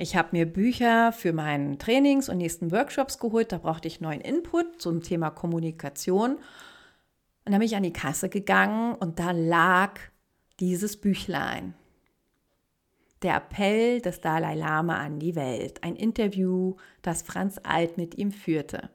Ich 0.00 0.16
habe 0.16 0.30
mir 0.32 0.46
Bücher 0.46 1.12
für 1.12 1.34
meinen 1.34 1.78
Trainings 1.78 2.30
und 2.30 2.38
nächsten 2.38 2.72
Workshops 2.72 3.18
geholt. 3.18 3.52
Da 3.52 3.58
brauchte 3.58 3.86
ich 3.86 4.00
neuen 4.00 4.22
Input 4.22 4.80
zum 4.80 5.02
Thema 5.02 5.28
Kommunikation. 5.28 6.36
Und 6.36 7.52
da 7.52 7.58
bin 7.58 7.66
ich 7.66 7.76
an 7.76 7.82
die 7.82 7.92
Kasse 7.92 8.30
gegangen 8.30 8.94
und 8.94 9.18
da 9.18 9.32
lag 9.32 10.00
dieses 10.58 10.96
Büchlein. 10.96 11.74
Der 13.20 13.36
Appell 13.36 14.00
des 14.00 14.22
Dalai 14.22 14.54
Lama 14.54 14.96
an 14.96 15.18
die 15.18 15.36
Welt. 15.36 15.84
Ein 15.84 15.96
Interview, 15.96 16.76
das 17.02 17.20
Franz 17.20 17.60
Alt 17.62 17.98
mit 17.98 18.16
ihm 18.16 18.32
führte. 18.32 18.88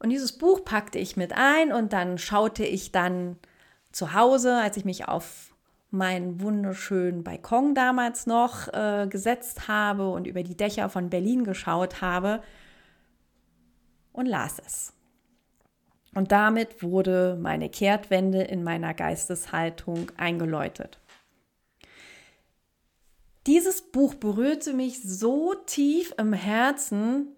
Und 0.00 0.10
dieses 0.10 0.36
Buch 0.36 0.64
packte 0.64 0.98
ich 0.98 1.16
mit 1.16 1.32
ein 1.32 1.72
und 1.72 1.92
dann 1.92 2.18
schaute 2.18 2.64
ich 2.64 2.90
dann 2.90 3.36
zu 3.92 4.14
Hause, 4.14 4.56
als 4.56 4.76
ich 4.78 4.84
mich 4.84 5.06
auf 5.06 5.54
meinen 5.96 6.40
wunderschönen 6.40 7.24
Balkon 7.24 7.74
damals 7.74 8.26
noch 8.26 8.68
äh, 8.72 9.06
gesetzt 9.08 9.68
habe 9.68 10.10
und 10.10 10.26
über 10.26 10.42
die 10.42 10.56
Dächer 10.56 10.88
von 10.88 11.10
Berlin 11.10 11.44
geschaut 11.44 12.00
habe 12.00 12.42
und 14.12 14.26
las 14.26 14.58
es. 14.64 14.92
Und 16.14 16.32
damit 16.32 16.82
wurde 16.82 17.36
meine 17.40 17.68
Kehrtwende 17.68 18.42
in 18.42 18.64
meiner 18.64 18.94
Geisteshaltung 18.94 20.10
eingeläutet. 20.16 20.98
Dieses 23.46 23.82
Buch 23.82 24.14
berührte 24.14 24.72
mich 24.72 25.02
so 25.02 25.54
tief 25.66 26.14
im 26.18 26.32
Herzen, 26.32 27.28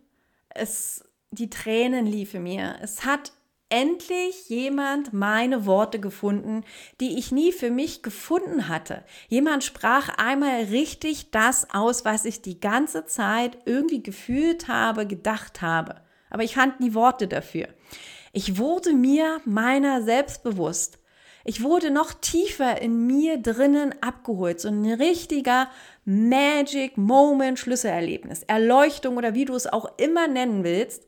es 0.49 1.05
die 1.31 1.51
Tränen 1.51 2.07
liefen 2.07 2.43
mir. 2.43 2.77
Es 2.81 3.05
hat 3.05 3.33
endlich 3.71 4.49
jemand 4.49 5.13
meine 5.13 5.67
Worte 5.67 6.01
gefunden, 6.01 6.65
die 7.01 7.19
ich 7.19 7.33
nie 7.33 7.53
für 7.53 7.71
mich 7.71 8.03
gefunden 8.03 8.69
hatte. 8.69 9.05
Jemand 9.29 9.65
sprach 9.65 10.09
einmal 10.17 10.65
richtig 10.65 11.31
das 11.31 11.69
aus, 11.73 12.05
was 12.05 12.25
ich 12.25 12.43
die 12.43 12.61
ganze 12.61 13.07
Zeit 13.07 13.59
irgendwie 13.67 14.03
gefühlt 14.03 14.69
habe, 14.69 15.07
gedacht 15.07 15.61
habe. 15.61 15.97
Aber 16.31 16.43
ich 16.43 16.55
fand 16.55 16.81
nie 16.81 16.95
Worte 16.95 17.29
dafür. 17.29 17.69
Ich 18.33 18.59
wurde 18.59 18.93
mir 18.93 19.41
meiner 19.45 20.03
selbst 20.03 20.43
bewusst. 20.43 20.99
Ich 21.45 21.63
wurde 21.63 21.91
noch 21.91 22.13
tiefer 22.13 22.81
in 22.83 23.07
mir 23.07 23.39
drinnen 23.39 23.95
abgeholt. 24.03 24.61
So 24.61 24.69
ein 24.69 24.85
richtiger 24.85 25.71
Magic 26.05 26.99
Moment 26.99 27.59
Schlüsselerlebnis, 27.59 28.43
Erleuchtung 28.43 29.17
oder 29.17 29.35
wie 29.35 29.47
du 29.47 29.55
es 29.55 29.67
auch 29.67 29.99
immer 29.99 30.29
nennen 30.29 30.63
willst. 30.63 31.08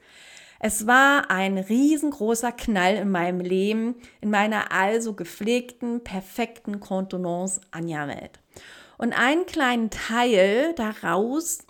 Es 0.62 0.86
war 0.86 1.30
ein 1.30 1.56
riesengroßer 1.56 2.52
Knall 2.52 2.96
in 2.96 3.10
meinem 3.10 3.40
Leben, 3.40 3.94
in 4.20 4.28
meiner 4.28 4.70
also 4.70 5.14
gepflegten, 5.14 6.04
perfekten 6.04 6.80
Kontenance 6.80 7.62
Anja-Welt. 7.70 8.40
Und 8.98 9.14
einen 9.14 9.46
kleinen 9.46 9.88
Teil 9.88 10.74
daraus 10.74 11.60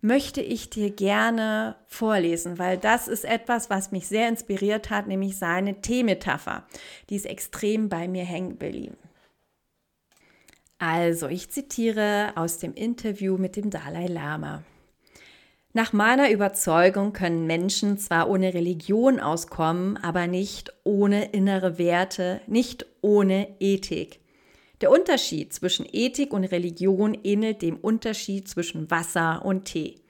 möchte 0.00 0.40
ich 0.40 0.70
dir 0.70 0.90
gerne 0.90 1.76
vorlesen, 1.88 2.58
weil 2.58 2.78
das 2.78 3.06
ist 3.06 3.26
etwas, 3.26 3.68
was 3.68 3.92
mich 3.92 4.06
sehr 4.06 4.28
inspiriert 4.28 4.88
hat, 4.88 5.08
nämlich 5.08 5.36
seine 5.36 5.82
Teemetapher. 5.82 6.66
Die 7.10 7.16
ist 7.16 7.26
extrem 7.26 7.90
bei 7.90 8.08
mir 8.08 8.24
hängen 8.24 8.58
geblieben. 8.58 8.96
Also, 10.78 11.28
ich 11.28 11.50
zitiere 11.50 12.32
aus 12.36 12.58
dem 12.58 12.72
Interview 12.72 13.36
mit 13.36 13.56
dem 13.56 13.68
Dalai 13.68 14.06
Lama. 14.06 14.62
Nach 15.74 15.92
meiner 15.92 16.30
Überzeugung 16.30 17.12
können 17.12 17.46
Menschen 17.46 17.98
zwar 17.98 18.30
ohne 18.30 18.54
Religion 18.54 19.20
auskommen, 19.20 19.98
aber 19.98 20.26
nicht 20.26 20.72
ohne 20.82 21.26
innere 21.32 21.78
Werte, 21.78 22.40
nicht 22.46 22.86
ohne 23.02 23.54
Ethik. 23.60 24.20
Der 24.80 24.90
Unterschied 24.90 25.52
zwischen 25.52 25.86
Ethik 25.90 26.32
und 26.32 26.44
Religion 26.44 27.18
ähnelt 27.22 27.62
dem 27.62 27.76
Unterschied 27.76 28.48
zwischen 28.48 28.90
Wasser 28.90 29.44
und 29.44 29.66
Tee. 29.66 30.00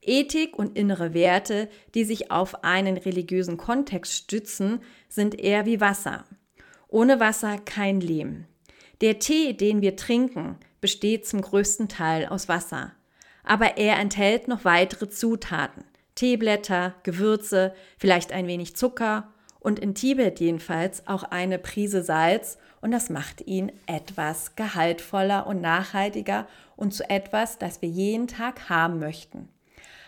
Ethik 0.00 0.58
und 0.58 0.76
innere 0.76 1.14
Werte, 1.14 1.68
die 1.94 2.04
sich 2.04 2.30
auf 2.30 2.64
einen 2.64 2.96
religiösen 2.96 3.56
Kontext 3.56 4.14
stützen, 4.14 4.80
sind 5.08 5.38
eher 5.38 5.66
wie 5.66 5.80
Wasser. 5.80 6.24
Ohne 6.88 7.20
Wasser 7.20 7.58
kein 7.58 8.00
Leben. 8.00 8.46
Der 9.00 9.18
Tee, 9.18 9.52
den 9.52 9.82
wir 9.82 9.94
trinken, 9.96 10.56
besteht 10.80 11.26
zum 11.26 11.42
größten 11.42 11.88
Teil 11.88 12.26
aus 12.26 12.48
Wasser. 12.48 12.92
Aber 13.48 13.78
er 13.78 13.98
enthält 13.98 14.46
noch 14.46 14.66
weitere 14.66 15.08
Zutaten. 15.08 15.82
Teeblätter, 16.14 16.94
Gewürze, 17.02 17.72
vielleicht 17.96 18.30
ein 18.30 18.46
wenig 18.46 18.76
Zucker 18.76 19.32
und 19.58 19.78
in 19.78 19.94
Tibet 19.94 20.38
jedenfalls 20.38 21.06
auch 21.08 21.22
eine 21.22 21.58
Prise 21.58 22.02
Salz 22.02 22.58
und 22.82 22.90
das 22.90 23.08
macht 23.08 23.40
ihn 23.46 23.72
etwas 23.86 24.54
gehaltvoller 24.54 25.46
und 25.46 25.62
nachhaltiger 25.62 26.46
und 26.76 26.92
zu 26.92 27.08
etwas, 27.08 27.58
das 27.58 27.80
wir 27.80 27.88
jeden 27.88 28.28
Tag 28.28 28.68
haben 28.68 28.98
möchten. 28.98 29.48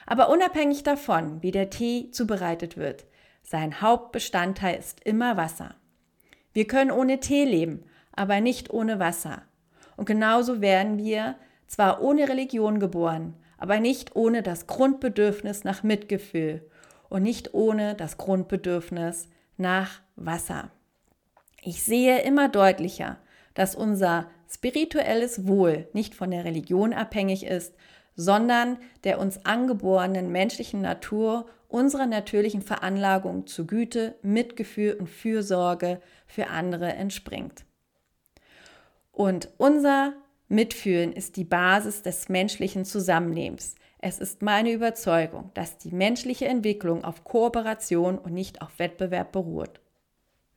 Aber 0.04 0.28
unabhängig 0.28 0.82
davon, 0.82 1.40
wie 1.42 1.50
der 1.50 1.70
Tee 1.70 2.10
zubereitet 2.10 2.76
wird, 2.76 3.06
sein 3.42 3.80
Hauptbestandteil 3.80 4.78
ist 4.78 5.02
immer 5.04 5.38
Wasser. 5.38 5.76
Wir 6.52 6.66
können 6.66 6.90
ohne 6.90 7.20
Tee 7.20 7.46
leben, 7.46 7.84
aber 8.12 8.42
nicht 8.42 8.68
ohne 8.68 8.98
Wasser. 8.98 9.42
Und 9.96 10.04
genauso 10.04 10.60
werden 10.60 10.98
wir 10.98 11.36
zwar 11.70 12.02
ohne 12.02 12.28
Religion 12.28 12.80
geboren, 12.80 13.36
aber 13.56 13.78
nicht 13.78 14.16
ohne 14.16 14.42
das 14.42 14.66
Grundbedürfnis 14.66 15.62
nach 15.62 15.84
Mitgefühl 15.84 16.68
und 17.08 17.22
nicht 17.22 17.54
ohne 17.54 17.94
das 17.94 18.18
Grundbedürfnis 18.18 19.28
nach 19.56 20.00
Wasser. 20.16 20.72
Ich 21.62 21.84
sehe 21.84 22.22
immer 22.22 22.48
deutlicher, 22.48 23.18
dass 23.54 23.76
unser 23.76 24.26
spirituelles 24.52 25.46
Wohl 25.46 25.88
nicht 25.92 26.16
von 26.16 26.32
der 26.32 26.44
Religion 26.44 26.92
abhängig 26.92 27.46
ist, 27.46 27.76
sondern 28.16 28.78
der 29.04 29.20
uns 29.20 29.46
angeborenen 29.46 30.32
menschlichen 30.32 30.80
Natur, 30.80 31.46
unserer 31.68 32.06
natürlichen 32.06 32.62
Veranlagung 32.62 33.46
zu 33.46 33.64
Güte, 33.64 34.16
Mitgefühl 34.22 34.94
und 34.94 35.08
Fürsorge 35.08 36.00
für 36.26 36.48
andere 36.48 36.94
entspringt. 36.94 37.64
Und 39.12 39.50
unser 39.56 40.14
Mitfühlen 40.50 41.12
ist 41.12 41.36
die 41.36 41.44
Basis 41.44 42.02
des 42.02 42.28
menschlichen 42.28 42.84
Zusammenlebens. 42.84 43.76
Es 44.00 44.18
ist 44.18 44.42
meine 44.42 44.72
Überzeugung, 44.72 45.52
dass 45.54 45.78
die 45.78 45.92
menschliche 45.92 46.48
Entwicklung 46.48 47.04
auf 47.04 47.22
Kooperation 47.22 48.18
und 48.18 48.34
nicht 48.34 48.60
auf 48.60 48.80
Wettbewerb 48.80 49.30
beruht. 49.30 49.80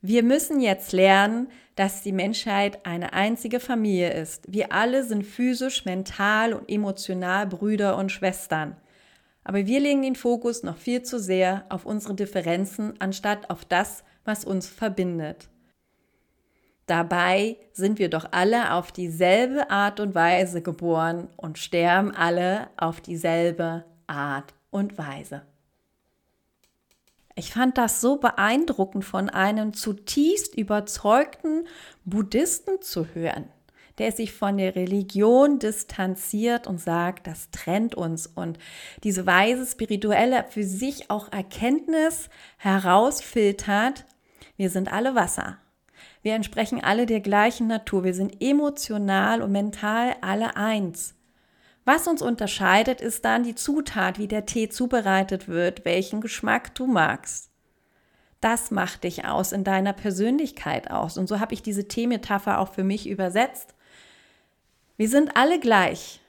Wir 0.00 0.24
müssen 0.24 0.60
jetzt 0.60 0.90
lernen, 0.92 1.46
dass 1.76 2.02
die 2.02 2.10
Menschheit 2.10 2.84
eine 2.84 3.12
einzige 3.12 3.60
Familie 3.60 4.12
ist. 4.12 4.52
Wir 4.52 4.72
alle 4.72 5.04
sind 5.04 5.22
physisch, 5.22 5.84
mental 5.84 6.54
und 6.54 6.68
emotional 6.68 7.46
Brüder 7.46 7.96
und 7.96 8.10
Schwestern. 8.10 8.76
Aber 9.44 9.64
wir 9.64 9.78
legen 9.78 10.02
den 10.02 10.16
Fokus 10.16 10.64
noch 10.64 10.76
viel 10.76 11.04
zu 11.04 11.20
sehr 11.20 11.66
auf 11.68 11.86
unsere 11.86 12.14
Differenzen, 12.14 12.94
anstatt 12.98 13.48
auf 13.48 13.64
das, 13.64 14.02
was 14.24 14.44
uns 14.44 14.66
verbindet. 14.66 15.50
Dabei 16.86 17.56
sind 17.72 17.98
wir 17.98 18.10
doch 18.10 18.26
alle 18.32 18.72
auf 18.74 18.92
dieselbe 18.92 19.70
Art 19.70 20.00
und 20.00 20.14
Weise 20.14 20.60
geboren 20.60 21.28
und 21.36 21.58
sterben 21.58 22.14
alle 22.14 22.68
auf 22.76 23.00
dieselbe 23.00 23.84
Art 24.06 24.52
und 24.70 24.98
Weise. 24.98 25.42
Ich 27.36 27.52
fand 27.52 27.78
das 27.78 28.00
so 28.00 28.16
beeindruckend 28.16 29.04
von 29.04 29.28
einem 29.28 29.72
zutiefst 29.72 30.54
überzeugten 30.56 31.66
Buddhisten 32.04 32.80
zu 32.80 33.06
hören, 33.14 33.48
der 33.98 34.12
sich 34.12 34.32
von 34.32 34.58
der 34.58 34.76
Religion 34.76 35.58
distanziert 35.58 36.66
und 36.66 36.80
sagt, 36.80 37.26
das 37.26 37.50
trennt 37.50 37.94
uns 37.94 38.26
und 38.26 38.58
diese 39.02 39.26
weise 39.26 39.66
spirituelle 39.66 40.44
für 40.50 40.64
sich 40.64 41.10
auch 41.10 41.32
Erkenntnis 41.32 42.28
herausfiltert, 42.58 44.04
wir 44.56 44.70
sind 44.70 44.92
alle 44.92 45.16
Wasser. 45.16 45.58
Wir 46.22 46.34
entsprechen 46.34 46.82
alle 46.82 47.06
der 47.06 47.20
gleichen 47.20 47.66
Natur. 47.66 48.04
Wir 48.04 48.14
sind 48.14 48.42
emotional 48.42 49.42
und 49.42 49.52
mental 49.52 50.16
alle 50.20 50.56
eins. 50.56 51.14
Was 51.84 52.08
uns 52.08 52.22
unterscheidet, 52.22 53.00
ist 53.00 53.24
dann 53.24 53.42
die 53.42 53.54
Zutat, 53.54 54.18
wie 54.18 54.28
der 54.28 54.46
Tee 54.46 54.68
zubereitet 54.68 55.48
wird, 55.48 55.84
welchen 55.84 56.20
Geschmack 56.20 56.74
du 56.74 56.86
magst. 56.86 57.50
Das 58.40 58.70
macht 58.70 59.04
dich 59.04 59.24
aus, 59.24 59.52
in 59.52 59.64
deiner 59.64 59.92
Persönlichkeit 59.92 60.90
aus. 60.90 61.18
Und 61.18 61.28
so 61.28 61.40
habe 61.40 61.54
ich 61.54 61.62
diese 61.62 61.88
Teemetapher 61.88 62.58
auch 62.58 62.72
für 62.72 62.84
mich 62.84 63.08
übersetzt. 63.08 63.74
Wir 64.96 65.08
sind 65.08 65.36
alle 65.36 65.58
gleich. 65.58 66.20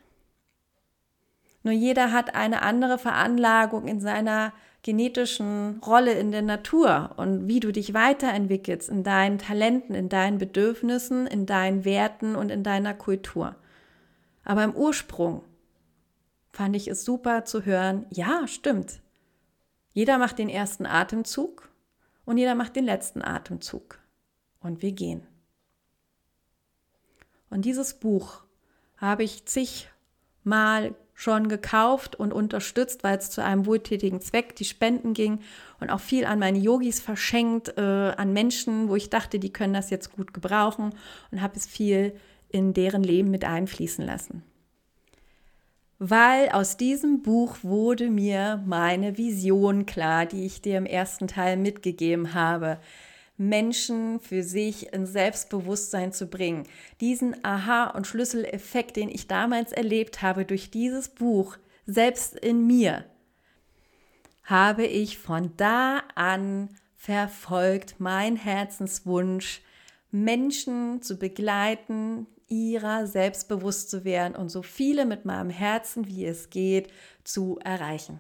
Nur 1.63 1.73
jeder 1.73 2.11
hat 2.11 2.35
eine 2.35 2.61
andere 2.61 2.97
Veranlagung 2.97 3.88
in 3.88 3.99
seiner 3.99 4.53
genetischen 4.86 5.80
Rolle 5.84 6.13
in 6.13 6.32
der 6.32 6.43
Natur 6.43 7.15
und 7.17 7.48
wie 7.48 7.60
du 7.60 7.71
dich 7.71 7.95
weiterentwickelst 7.95 8.88
in 8.88 9.04
deinen 9.04 9.39
Talenten, 9.39 9.95
in 9.95 10.10
deinen 10.10 10.38
Bedürfnissen, 10.38 11.26
in 11.26 11.48
deinen 11.48 11.86
Werten 11.86 12.36
und 12.36 12.52
in 12.52 12.62
deiner 12.62 12.93
Kultur. 12.93 13.56
Aber 14.43 14.63
im 14.63 14.76
Ursprung 14.76 15.43
fand 16.52 16.76
ich 16.76 16.88
es 16.88 17.04
super 17.04 17.45
zu 17.45 17.65
hören, 17.65 18.06
ja, 18.12 18.48
stimmt. 18.48 19.02
Jeder 19.91 20.19
macht 20.19 20.38
den 20.38 20.50
ersten 20.50 20.86
Atemzug 20.86 21.67
und 22.24 22.38
jeder 22.38 22.54
macht 22.54 22.76
den 22.76 22.86
letzten 22.86 23.24
Atemzug. 23.24 23.98
Und 24.60 24.84
wir 24.84 24.91
gehen. 24.91 25.26
Und 27.50 27.65
dieses 27.65 27.95
Buch 27.95 28.43
habe 28.98 29.24
ich 29.24 29.45
zigmal 29.48 30.93
schon 31.15 31.47
gekauft 31.47 32.17
und 32.17 32.34
unterstützt, 32.34 33.04
weil 33.04 33.17
es 33.17 33.32
zu 33.32 33.41
einem 33.41 33.65
wohltätigen 33.65 34.19
Zweck, 34.19 34.56
die 34.58 34.65
Spenden 34.65 35.13
ging 35.13 35.39
und 35.80 35.89
auch 35.89 36.01
viel 36.01 36.25
an 36.25 36.39
meine 36.39 36.60
Yogis 36.60 36.99
verschenkt, 36.99 37.78
äh, 37.78 37.82
an 37.82 38.34
Menschen, 38.34 38.89
wo 38.89 38.97
ich 38.97 39.10
dachte, 39.10 39.39
die 39.39 39.54
können 39.54 39.73
das 39.73 39.89
jetzt 39.89 40.12
gut 40.12 40.34
gebrauchen 40.34 40.93
und 41.32 41.41
habe 41.41 41.56
es 41.56 41.65
viel 41.65 42.13
in 42.49 42.73
deren 42.73 43.01
Leben 43.01 43.32
mit 43.32 43.45
einfließen 43.45 44.06
lassen. 44.06 44.43
Weil 45.97 46.49
aus 46.49 46.75
diesem 46.75 47.21
Buch 47.21 47.58
wurde 47.62 48.10
mir 48.10 48.62
meine 48.65 49.17
Vision 49.17 49.86
klar, 49.86 50.25
die 50.25 50.45
ich 50.45 50.62
dir 50.62 50.78
im 50.78 50.86
ersten 50.86 51.28
Teil 51.28 51.56
mitgegeben 51.56 52.34
habe. 52.34 52.80
Menschen 53.38 54.19
für 54.19 54.43
sich 54.43 54.93
in 54.93 55.06
Selbstbewusstsein 55.06 56.13
zu 56.13 56.28
bringen. 56.28 56.63
Diesen 57.02 57.43
Aha- 57.43 57.91
und 57.91 58.08
Schlüsseleffekt, 58.08 58.95
den 58.95 59.10
ich 59.10 59.28
damals 59.28 59.71
erlebt 59.71 60.21
habe 60.21 60.45
durch 60.45 60.71
dieses 60.71 61.10
Buch, 61.10 61.58
selbst 61.86 62.36
in 62.36 62.65
mir, 62.65 63.06
habe 64.43 64.86
ich 64.86 65.17
von 65.17 65.52
da 65.58 66.04
an 66.15 66.69
verfolgt, 66.95 67.95
mein 68.00 68.36
Herzenswunsch, 68.36 69.62
Menschen 70.12 71.02
zu 71.02 71.17
begleiten, 71.17 72.28
ihrer 72.48 73.08
selbstbewusst 73.08 73.89
zu 73.89 74.06
werden 74.06 74.36
und 74.36 74.50
so 74.50 74.62
viele 74.62 75.06
mit 75.06 75.26
meinem 75.26 75.50
Herzen, 75.50 76.08
wie 76.08 76.26
es 76.26 76.50
geht, 76.50 76.91
zu 77.24 77.60
erreichen. 77.63 78.19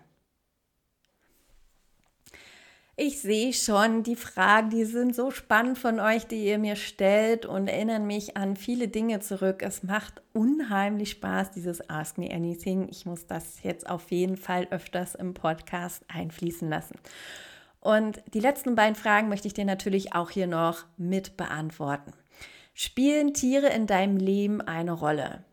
Ich 2.97 3.19
sehe 3.19 3.51
schon 3.51 4.03
die 4.03 4.15
Fragen, 4.15 4.69
die 4.69 4.85
sind 4.85 5.13
so 5.13 5.29
spannend 5.29 5.77
von 5.77 5.99
euch, 5.99 6.27
die 6.27 6.45
ihr 6.45 6.57
mir 6.57 6.77
stellt 6.77 7.45
und 7.45 7.67
erinnern 7.67 8.07
mich 8.07 8.37
an 8.37 8.55
viele 8.55 8.87
Dinge 8.87 9.19
zurück. 9.19 9.61
Es 9.63 9.83
macht 9.83 10.21
unheimlich 10.31 11.11
Spaß, 11.11 11.51
dieses 11.51 11.89
Ask 11.89 12.17
Me 12.17 12.31
Anything. 12.31 12.87
Ich 12.89 13.05
muss 13.05 13.27
das 13.27 13.63
jetzt 13.63 13.89
auf 13.89 14.11
jeden 14.11 14.37
Fall 14.37 14.67
öfters 14.71 15.13
im 15.13 15.33
Podcast 15.33 16.05
einfließen 16.07 16.69
lassen. 16.69 16.97
Und 17.81 18.23
die 18.33 18.39
letzten 18.39 18.75
beiden 18.75 18.95
Fragen 18.95 19.27
möchte 19.27 19.49
ich 19.49 19.53
dir 19.53 19.65
natürlich 19.65 20.15
auch 20.15 20.29
hier 20.29 20.47
noch 20.47 20.85
mit 20.95 21.35
beantworten. 21.35 22.13
Spielen 22.73 23.33
Tiere 23.33 23.67
in 23.67 23.87
deinem 23.87 24.15
Leben 24.15 24.61
eine 24.61 24.93
Rolle? 24.93 25.43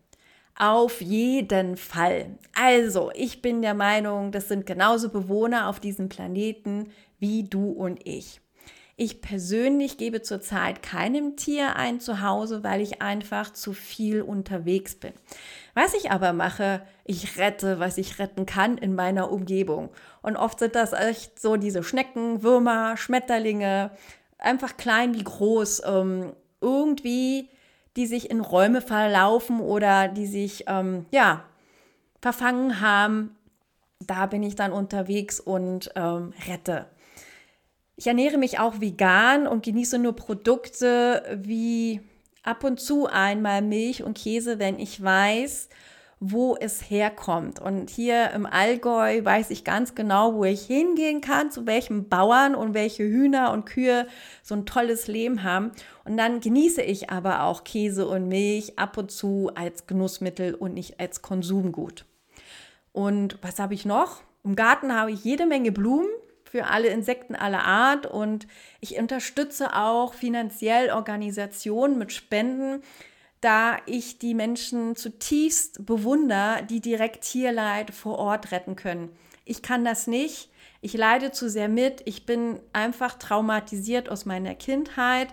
Auf 0.55 1.01
jeden 1.01 1.77
Fall. 1.77 2.37
Also, 2.55 3.11
ich 3.15 3.41
bin 3.41 3.63
der 3.63 3.73
Meinung, 3.73 4.31
das 4.31 4.47
sind 4.47 4.65
genauso 4.67 5.09
Bewohner 5.09 5.67
auf 5.67 5.79
diesem 5.79 6.09
Planeten 6.09 6.89
wie 7.23 7.43
du 7.43 7.71
und 7.71 8.05
ich. 8.05 8.41
Ich 8.97 9.21
persönlich 9.21 9.97
gebe 9.97 10.21
zurzeit 10.21 10.83
keinem 10.83 11.37
Tier 11.37 11.77
ein 11.77 12.01
Zuhause, 12.01 12.65
weil 12.65 12.81
ich 12.81 13.01
einfach 13.01 13.53
zu 13.53 13.71
viel 13.71 14.21
unterwegs 14.21 14.95
bin. 14.95 15.13
Was 15.73 15.93
ich 15.93 16.11
aber 16.11 16.33
mache, 16.33 16.81
ich 17.05 17.37
rette, 17.37 17.79
was 17.79 17.97
ich 17.97 18.19
retten 18.19 18.45
kann 18.45 18.77
in 18.77 18.93
meiner 18.93 19.31
Umgebung. 19.31 19.89
Und 20.21 20.35
oft 20.35 20.59
sind 20.59 20.75
das 20.75 20.91
echt 20.91 21.39
so 21.39 21.55
diese 21.55 21.81
Schnecken, 21.81 22.43
Würmer, 22.43 22.97
Schmetterlinge, 22.97 23.91
einfach 24.37 24.75
klein 24.75 25.15
wie 25.15 25.23
groß, 25.23 25.83
ähm, 25.85 26.33
irgendwie, 26.59 27.47
die 27.95 28.05
sich 28.05 28.29
in 28.29 28.41
Räume 28.41 28.81
verlaufen 28.81 29.61
oder 29.61 30.09
die 30.09 30.27
sich, 30.27 30.65
ähm, 30.67 31.05
ja, 31.11 31.45
verfangen 32.21 32.81
haben. 32.81 33.37
Da 34.01 34.25
bin 34.25 34.43
ich 34.43 34.55
dann 34.55 34.73
unterwegs 34.73 35.39
und 35.39 35.89
ähm, 35.95 36.33
rette. 36.47 36.87
Ich 37.95 38.07
ernähre 38.07 38.37
mich 38.37 38.59
auch 38.59 38.81
vegan 38.81 39.45
und 39.47 39.63
genieße 39.63 39.99
nur 39.99 40.15
Produkte 40.15 41.39
wie 41.43 42.01
ab 42.41 42.63
und 42.63 42.79
zu 42.79 43.07
einmal 43.07 43.61
Milch 43.61 44.03
und 44.03 44.17
Käse, 44.17 44.57
wenn 44.57 44.79
ich 44.79 45.01
weiß, 45.01 45.69
wo 46.19 46.55
es 46.55 46.89
herkommt. 46.89 47.59
Und 47.59 47.89
hier 47.89 48.31
im 48.31 48.45
Allgäu 48.45 49.23
weiß 49.23 49.51
ich 49.51 49.63
ganz 49.63 49.93
genau, 49.93 50.33
wo 50.33 50.45
ich 50.45 50.65
hingehen 50.65 51.21
kann, 51.21 51.51
zu 51.51 51.67
welchem 51.67 52.09
Bauern 52.09 52.55
und 52.55 52.73
welche 52.73 53.03
Hühner 53.03 53.51
und 53.51 53.65
Kühe 53.65 54.07
so 54.41 54.55
ein 54.55 54.65
tolles 54.65 55.07
Leben 55.07 55.43
haben. 55.43 55.71
Und 56.03 56.17
dann 56.17 56.39
genieße 56.39 56.81
ich 56.81 57.09
aber 57.09 57.43
auch 57.43 57.63
Käse 57.63 58.07
und 58.07 58.27
Milch 58.27 58.79
ab 58.79 58.97
und 58.97 59.11
zu 59.11 59.51
als 59.53 59.85
Genussmittel 59.85 60.55
und 60.55 60.73
nicht 60.73 60.99
als 60.99 61.21
Konsumgut. 61.21 62.05
Und 62.91 63.37
was 63.41 63.59
habe 63.59 63.73
ich 63.73 63.85
noch? 63.85 64.21
Im 64.43 64.55
Garten 64.55 64.93
habe 64.93 65.11
ich 65.11 65.23
jede 65.23 65.45
Menge 65.45 65.71
Blumen 65.71 66.07
für 66.53 66.67
alle 66.67 66.89
Insekten 66.89 67.33
aller 67.33 67.63
Art 67.63 68.05
und 68.05 68.45
ich 68.79 68.99
unterstütze 68.99 69.75
auch 69.75 70.13
finanziell 70.13 70.91
Organisationen 70.91 71.97
mit 71.97 72.11
Spenden, 72.11 72.83
da 73.41 73.77
ich 73.87 74.19
die 74.19 74.35
Menschen 74.35 74.95
zutiefst 74.95 75.83
bewundere, 75.83 76.63
die 76.69 76.79
direkt 76.79 77.23
Tierleid 77.23 77.89
vor 77.89 78.19
Ort 78.19 78.51
retten 78.51 78.75
können. 78.75 79.09
Ich 79.45 79.63
kann 79.63 79.83
das 79.83 80.05
nicht. 80.05 80.51
Ich 80.81 80.93
leide 80.93 81.31
zu 81.31 81.49
sehr 81.49 81.69
mit. 81.69 82.03
Ich 82.05 82.27
bin 82.27 82.59
einfach 82.71 83.15
traumatisiert 83.15 84.07
aus 84.07 84.25
meiner 84.25 84.53
Kindheit, 84.53 85.29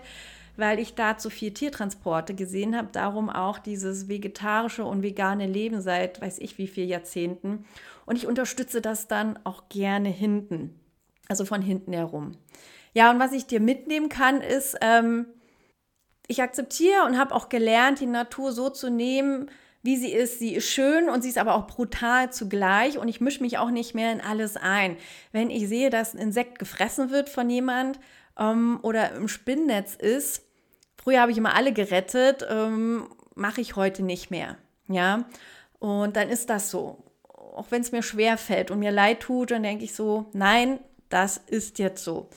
weil 0.57 0.79
ich 0.79 0.95
da 0.95 1.19
zu 1.19 1.29
viel 1.29 1.53
Tiertransporte 1.53 2.33
gesehen 2.33 2.75
habe. 2.75 2.87
Darum 2.91 3.29
auch 3.29 3.59
dieses 3.59 4.07
vegetarische 4.07 4.85
und 4.85 5.03
vegane 5.03 5.45
Leben 5.45 5.81
seit 5.81 6.19
weiß 6.19 6.39
ich 6.39 6.57
wie 6.57 6.67
vielen 6.67 6.89
Jahrzehnten. 6.89 7.63
Und 8.07 8.15
ich 8.15 8.25
unterstütze 8.25 8.81
das 8.81 9.07
dann 9.07 9.37
auch 9.43 9.69
gerne 9.69 10.09
hinten 10.09 10.80
also 11.31 11.45
von 11.45 11.61
hinten 11.61 11.93
herum. 11.93 12.33
Ja, 12.93 13.09
und 13.09 13.19
was 13.19 13.31
ich 13.31 13.47
dir 13.47 13.59
mitnehmen 13.59 14.09
kann, 14.09 14.41
ist, 14.41 14.77
ähm, 14.81 15.25
ich 16.27 16.41
akzeptiere 16.41 17.05
und 17.05 17.17
habe 17.17 17.33
auch 17.33 17.49
gelernt, 17.49 17.99
die 17.99 18.05
Natur 18.05 18.51
so 18.51 18.69
zu 18.69 18.89
nehmen, 18.89 19.49
wie 19.81 19.97
sie 19.97 20.11
ist. 20.11 20.39
Sie 20.39 20.53
ist 20.53 20.67
schön 20.67 21.09
und 21.09 21.21
sie 21.21 21.29
ist 21.29 21.37
aber 21.37 21.55
auch 21.55 21.67
brutal 21.67 22.31
zugleich 22.31 22.97
und 22.97 23.07
ich 23.07 23.21
mische 23.21 23.41
mich 23.41 23.57
auch 23.57 23.71
nicht 23.71 23.95
mehr 23.95 24.11
in 24.11 24.21
alles 24.21 24.57
ein. 24.57 24.97
Wenn 25.31 25.49
ich 25.49 25.67
sehe, 25.67 25.89
dass 25.89 26.13
ein 26.13 26.19
Insekt 26.19 26.59
gefressen 26.59 27.09
wird 27.09 27.29
von 27.29 27.49
jemand 27.49 27.99
ähm, 28.37 28.79
oder 28.83 29.13
im 29.13 29.27
Spinnnetz 29.27 29.95
ist, 29.95 30.45
früher 31.01 31.21
habe 31.21 31.31
ich 31.31 31.37
immer 31.37 31.55
alle 31.55 31.73
gerettet, 31.73 32.45
ähm, 32.49 33.07
mache 33.35 33.61
ich 33.61 33.75
heute 33.75 34.03
nicht 34.03 34.29
mehr. 34.29 34.57
Ja, 34.87 35.25
und 35.79 36.15
dann 36.15 36.29
ist 36.29 36.49
das 36.49 36.69
so. 36.69 37.05
Auch 37.27 37.67
wenn 37.69 37.81
es 37.81 37.91
mir 37.91 38.03
schwer 38.03 38.37
fällt 38.37 38.71
und 38.71 38.79
mir 38.79 38.91
leid 38.91 39.21
tut, 39.21 39.51
dann 39.51 39.63
denke 39.63 39.83
ich 39.83 39.93
so, 39.93 40.29
nein, 40.33 40.79
das 41.13 41.37
ist 41.37 41.79
jetzt 41.79 42.03
so. 42.03 42.29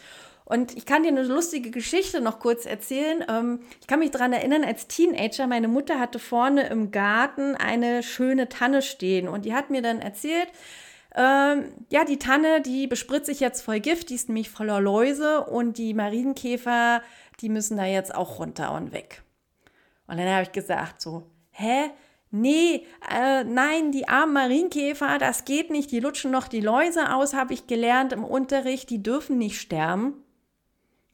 Und 0.45 0.77
ich 0.77 0.85
kann 0.85 1.03
dir 1.03 1.09
eine 1.09 1.23
lustige 1.23 1.71
Geschichte 1.71 2.21
noch 2.21 2.39
kurz 2.39 2.67
erzählen. 2.67 3.25
Ähm, 3.29 3.61
ich 3.81 3.87
kann 3.87 3.99
mich 3.99 4.11
daran 4.11 4.33
erinnern, 4.33 4.63
als 4.63 4.87
Teenager, 4.87 5.47
meine 5.47 5.69
Mutter 5.69 5.99
hatte 5.99 6.19
vorne 6.19 6.69
im 6.69 6.91
Garten 6.91 7.55
eine 7.55 8.03
schöne 8.03 8.49
Tanne 8.49 8.83
stehen 8.83 9.27
und 9.27 9.47
die 9.47 9.55
hat 9.55 9.71
mir 9.71 9.81
dann 9.81 10.01
erzählt, 10.01 10.49
ähm, 11.17 11.73
ja, 11.91 12.05
die 12.05 12.19
Tanne, 12.19 12.61
die 12.61 12.87
bespritze 12.87 13.31
ich 13.31 13.41
jetzt 13.41 13.63
voll 13.63 13.81
Gift, 13.81 14.11
die 14.11 14.17
ist 14.17 14.29
nämlich 14.29 14.51
voller 14.51 14.81
Läuse 14.81 15.45
und 15.45 15.79
die 15.79 15.95
Marienkäfer, 15.95 17.03
die 17.41 17.49
müssen 17.49 17.77
da 17.77 17.87
jetzt 17.87 18.15
auch 18.15 18.39
runter 18.39 18.73
und 18.73 18.93
weg. 18.93 19.23
Und 20.07 20.19
dann 20.19 20.29
habe 20.29 20.43
ich 20.43 20.53
gesagt 20.53 21.01
so, 21.01 21.31
hä? 21.53 21.91
Nee, 22.35 22.85
äh, 23.09 23.45
nein, 23.45 23.93
die 23.93 24.09
armen 24.09 24.33
Marienkäfer, 24.33 25.19
das 25.19 25.45
geht 25.45 25.71
nicht, 25.71 25.93
die 25.93 26.01
lutschen 26.01 26.33
noch 26.33 26.49
die 26.49 26.61
Läuse 26.61 27.15
aus, 27.15 27.33
habe 27.33 27.55
ich 27.55 27.67
gelernt 27.67 28.13
im 28.13 28.25
Unterricht, 28.25 28.91
die 28.91 29.03
dürfen 29.03 29.39
nicht 29.39 29.61
sterben. 29.61 30.15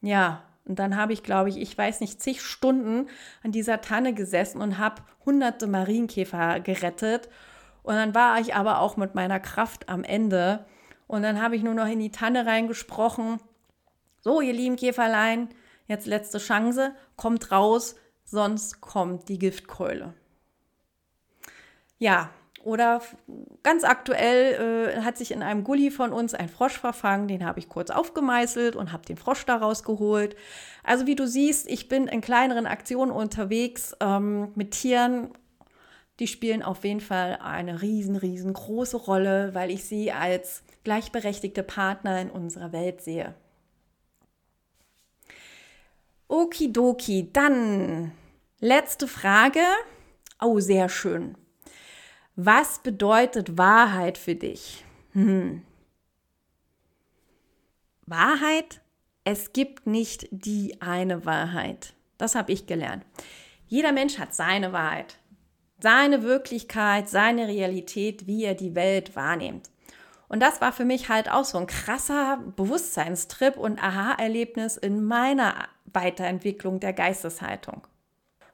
Ja, 0.01 0.43
und 0.65 0.79
dann 0.79 0.97
habe 0.97 1.13
ich, 1.13 1.23
glaube 1.23 1.51
ich, 1.51 1.59
ich 1.59 1.77
weiß 1.77 2.01
nicht, 2.01 2.23
zig 2.23 2.41
Stunden 2.41 3.09
an 3.43 3.53
dieser 3.53 3.83
Tanne 3.83 4.15
gesessen 4.15 4.63
und 4.63 4.79
habe 4.79 5.03
hunderte 5.27 5.67
Marienkäfer 5.67 6.61
gerettet. 6.61 7.29
Und 7.83 7.95
dann 7.95 8.15
war 8.15 8.41
ich 8.41 8.55
aber 8.55 8.81
auch 8.81 8.97
mit 8.97 9.15
meiner 9.15 9.41
Kraft 9.41 9.89
am 9.89 10.05
Ende. 10.05 10.65
Und 11.07 11.23
dann 11.23 11.43
habe 11.43 11.57
ich 11.57 11.63
nur 11.63 11.75
noch 11.75 11.89
in 11.89 11.99
die 11.99 12.13
Tanne 12.13 12.47
reingesprochen. 12.47 13.41
So, 14.21 14.41
ihr 14.41 14.53
lieben 14.53 14.77
Käferlein, 14.77 15.49
jetzt 15.87 16.07
letzte 16.07 16.39
Chance, 16.39 16.95
kommt 17.17 17.51
raus, 17.53 17.97
sonst 18.25 18.81
kommt 18.81 19.29
die 19.29 19.39
Giftkeule. 19.39 20.15
Ja, 22.01 22.31
oder 22.65 23.03
ganz 23.63 23.85
aktuell 23.85 24.95
äh, 24.97 25.03
hat 25.03 25.19
sich 25.19 25.33
in 25.33 25.43
einem 25.43 25.65
Gully 25.65 25.91
von 25.91 26.13
uns 26.13 26.35
ein 26.35 26.49
Frosch 26.49 26.79
verfangen, 26.79 27.29
den 27.29 27.45
habe 27.45 27.59
ich 27.59 27.69
kurz 27.69 27.91
aufgemeißelt 27.91 28.75
und 28.75 28.93
habe 28.93 29.05
den 29.05 29.19
Frosch 29.19 29.45
daraus 29.45 29.83
geholt. 29.83 30.35
Also 30.83 31.07
wie 31.07 31.15
du 31.15 31.27
siehst, 31.27 31.69
ich 31.69 31.89
bin 31.89 32.07
in 32.09 32.23
kleineren 32.23 32.67
Aktionen 32.67 33.13
unterwegs 33.13 33.95
ähm, 34.01 34.51
mit 34.55 34.73
Tieren. 34.73 35.31
Die 36.21 36.27
spielen 36.27 36.63
auf 36.63 36.85
jeden 36.85 37.01
Fall 37.01 37.39
eine 37.43 37.83
riesen, 37.83 38.17
riesengroße 38.17 38.97
Rolle, 38.97 39.55
weil 39.55 39.71
ich 39.71 39.85
sie 39.85 40.11
als 40.11 40.63
gleichberechtigte 40.85 41.63
Partner 41.63 42.21
in 42.21 42.31
unserer 42.31 42.73
Welt 42.73 43.03
sehe. 43.03 43.35
Okidoki, 46.29 47.31
dann 47.33 48.13
letzte 48.61 49.07
Frage. 49.07 49.61
Oh, 50.41 50.61
sehr 50.61 50.89
schön. 50.89 51.37
Was 52.37 52.79
bedeutet 52.79 53.59
Wahrheit 53.59 54.19
für 54.19 54.35
dich? 54.35 54.85
Hm. 55.13 55.63
Wahrheit? 58.07 58.81
Es 59.25 59.53
gibt 59.53 59.87
nicht 59.87 60.27
die 60.31 60.81
eine 60.81 61.25
Wahrheit. 61.27 61.95
Das 62.19 62.35
habe 62.35 62.53
ich 62.53 62.67
gelernt. 62.67 63.05
Jeder 63.67 63.93
Mensch 63.93 64.19
hat 64.19 64.35
seine 64.35 64.73
Wahrheit, 64.73 65.19
seine 65.81 66.23
Wirklichkeit, 66.23 67.09
seine 67.09 67.47
Realität, 67.47 68.27
wie 68.27 68.45
er 68.45 68.55
die 68.55 68.75
Welt 68.75 69.15
wahrnimmt. 69.15 69.71
Und 70.29 70.41
das 70.41 70.61
war 70.61 70.73
für 70.73 70.85
mich 70.85 71.09
halt 71.09 71.31
auch 71.31 71.45
so 71.45 71.59
ein 71.59 71.67
krasser 71.67 72.39
Bewusstseinstrip 72.57 73.57
und 73.57 73.83
Aha-Erlebnis 73.83 74.77
in 74.77 75.05
meiner 75.05 75.69
Weiterentwicklung 75.87 76.81
der 76.81 76.93
Geisteshaltung. 76.93 77.87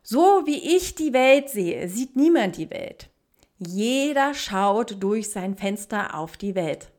So 0.02 0.46
wie 0.46 0.76
ich 0.76 0.94
die 0.94 1.12
Welt 1.12 1.50
sehe, 1.50 1.88
sieht 1.88 2.16
niemand 2.16 2.56
die 2.56 2.70
Welt. 2.70 3.10
Jeder 3.58 4.34
schaut 4.34 5.02
durch 5.02 5.30
sein 5.30 5.56
Fenster 5.56 6.14
auf 6.14 6.36
die 6.36 6.54
Welt. 6.54 6.90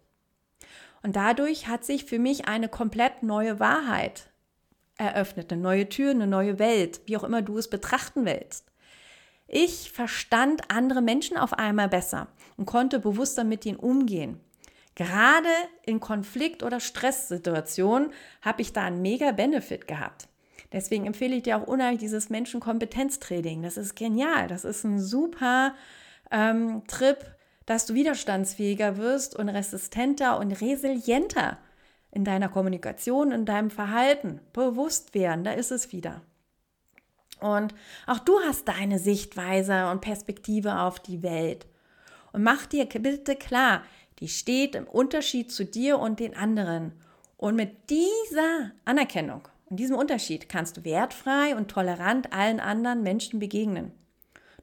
Und 1.04 1.16
dadurch 1.16 1.68
hat 1.68 1.86
sich 1.86 2.06
für 2.06 2.20
mich 2.20 2.48
eine 2.48 2.68
komplett 2.68 3.24
neue 3.24 3.60
Wahrheit 3.60 4.30
eröffnet, 4.98 5.52
eine 5.52 5.62
neue 5.62 5.88
Tür, 5.90 6.12
eine 6.12 6.28
neue 6.28 6.60
Welt, 6.60 7.02
wie 7.06 7.18
auch 7.18 7.24
immer 7.24 7.42
du 7.42 7.58
es 7.58 7.70
betrachten 7.70 8.26
willst. 8.26 8.72
Ich 9.48 9.92
verstand 9.92 10.70
andere 10.70 11.02
Menschen 11.02 11.38
auf 11.38 11.54
einmal 11.54 11.88
besser 11.88 12.28
und 12.58 12.66
konnte 12.66 13.00
bewusster 13.00 13.44
mit 13.44 13.66
ihnen 13.66 13.78
umgehen. 13.78 14.40
Gerade 14.96 15.50
in 15.84 16.00
Konflikt- 16.00 16.64
oder 16.64 16.80
Stresssituationen 16.80 18.12
habe 18.42 18.64
ich 18.64 18.74
da 18.74 18.86
einen 18.86 19.02
mega 19.02 19.32
Benefit 19.32 19.88
gehabt. 19.88 20.28
Deswegen 20.74 21.06
empfehle 21.06 21.36
ich 21.36 21.44
dir 21.44 21.58
auch 21.58 21.68
unheimlich 21.68 22.00
dieses 22.00 22.30
Menschenkompetenztraining. 22.30 23.62
Das 23.62 23.78
ist 23.78 23.96
genial. 23.96 24.48
Das 24.48 24.66
ist 24.66 24.84
ein 24.84 25.00
super 25.00 25.76
ähm, 26.32 26.84
Trip, 26.88 27.18
dass 27.66 27.86
du 27.86 27.94
widerstandsfähiger 27.94 28.98
wirst 28.98 29.36
und 29.36 29.50
resistenter 29.50 30.40
und 30.40 30.52
resilienter 30.54 31.58
in 32.12 32.24
deiner 32.24 32.50
Kommunikation, 32.50 33.32
in 33.32 33.46
deinem 33.46 33.70
Verhalten. 33.70 34.40
Bewusst 34.54 35.14
werden, 35.14 35.44
da 35.44 35.52
ist 35.52 35.72
es 35.72 35.92
wieder. 35.92 36.22
Und 37.40 37.76
auch 38.08 38.20
du 38.20 38.40
hast 38.40 38.68
deine 38.68 39.00
Sichtweise 39.00 39.90
und 39.92 40.02
Perspektive 40.02 40.80
auf 40.80 41.00
die 41.00 41.22
Welt. 41.22 41.68
Und 42.32 42.44
mach 42.44 42.66
dir 42.66 42.86
bitte 42.86 43.36
klar, 43.36 43.84
die 44.20 44.28
steht 44.28 44.76
im 44.76 44.88
Unterschied 44.88 45.52
zu 45.52 45.66
dir 45.66 46.00
und 46.00 46.20
den 46.20 46.36
anderen. 46.36 46.94
Und 47.36 47.56
mit 47.56 47.90
dieser 47.90 48.72
Anerkennung 48.86 49.48
und 49.70 49.78
diesem 49.80 49.96
Unterschied 49.96 50.50
kannst 50.50 50.78
du 50.78 50.84
wertfrei 50.86 51.56
und 51.56 51.70
tolerant 51.70 52.34
allen 52.34 52.60
anderen 52.60 53.04
Menschen 53.04 53.40
begegnen. 53.40 53.92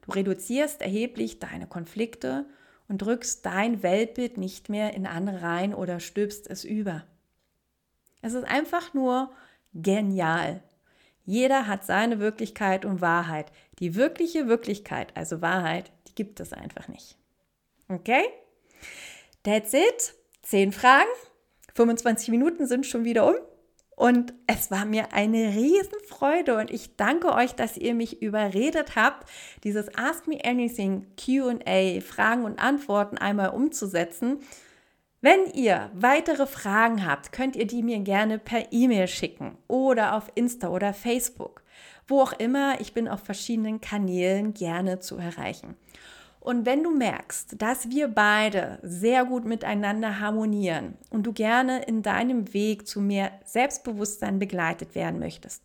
Du 0.05 0.11
reduzierst 0.11 0.81
erheblich 0.81 1.39
deine 1.39 1.67
Konflikte 1.67 2.45
und 2.87 2.99
drückst 2.99 3.45
dein 3.45 3.83
Weltbild 3.83 4.37
nicht 4.37 4.69
mehr 4.69 4.93
in 4.93 5.07
andere 5.07 5.41
rein 5.41 5.73
oder 5.73 5.99
stülpst 5.99 6.49
es 6.49 6.63
über. 6.63 7.03
Es 8.21 8.33
ist 8.33 8.45
einfach 8.45 8.93
nur 8.93 9.31
genial. 9.73 10.63
Jeder 11.25 11.67
hat 11.67 11.85
seine 11.85 12.19
Wirklichkeit 12.19 12.85
und 12.85 13.01
Wahrheit. 13.01 13.51
Die 13.79 13.95
wirkliche 13.95 14.47
Wirklichkeit, 14.47 15.15
also 15.17 15.41
Wahrheit, 15.41 15.91
die 16.07 16.15
gibt 16.15 16.39
es 16.39 16.53
einfach 16.53 16.87
nicht. 16.87 17.17
Okay? 17.89 18.23
That's 19.43 19.73
it. 19.73 20.13
Zehn 20.43 20.71
Fragen. 20.71 21.09
25 21.73 22.29
Minuten 22.29 22.67
sind 22.67 22.85
schon 22.85 23.03
wieder 23.03 23.27
um. 23.27 23.35
Und 23.95 24.33
es 24.45 24.71
war 24.71 24.85
mir 24.85 25.13
eine 25.13 25.55
Riesenfreude 25.55 26.57
und 26.57 26.69
ich 26.69 26.97
danke 26.97 27.33
euch, 27.33 27.53
dass 27.53 27.77
ihr 27.77 27.93
mich 27.95 28.21
überredet 28.21 28.95
habt, 28.97 29.29
dieses 29.63 29.95
Ask 29.97 30.27
Me 30.27 30.39
Anything 30.43 31.07
QA, 31.15 32.01
Fragen 32.01 32.43
und 32.43 32.59
Antworten 32.59 33.17
einmal 33.17 33.51
umzusetzen. 33.51 34.39
Wenn 35.21 35.45
ihr 35.53 35.89
weitere 35.93 36.45
Fragen 36.45 37.05
habt, 37.07 37.31
könnt 37.31 37.55
ihr 37.55 37.65
die 37.65 37.83
mir 37.83 37.99
gerne 37.99 38.37
per 38.37 38.71
E-Mail 38.71 39.07
schicken 39.07 39.57
oder 39.67 40.15
auf 40.15 40.31
Insta 40.35 40.67
oder 40.67 40.93
Facebook. 40.93 41.63
Wo 42.07 42.21
auch 42.21 42.33
immer, 42.33 42.79
ich 42.81 42.93
bin 42.93 43.07
auf 43.07 43.21
verschiedenen 43.21 43.81
Kanälen 43.81 44.53
gerne 44.53 44.99
zu 44.99 45.17
erreichen. 45.17 45.75
Und 46.45 46.67
wenn 46.67 46.83
du 46.83 46.91
merkst, 46.91 47.59
dass 47.59 47.89
wir 47.89 48.07
beide 48.07 48.77
sehr 48.83 49.25
gut 49.25 49.45
miteinander 49.45 50.19
harmonieren 50.19 50.95
und 51.09 51.23
du 51.23 51.33
gerne 51.33 51.83
in 51.85 52.03
deinem 52.03 52.53
Weg 52.53 52.87
zu 52.87 53.01
mehr 53.01 53.31
Selbstbewusstsein 53.45 54.37
begleitet 54.37 54.93
werden 54.93 55.19
möchtest, 55.19 55.63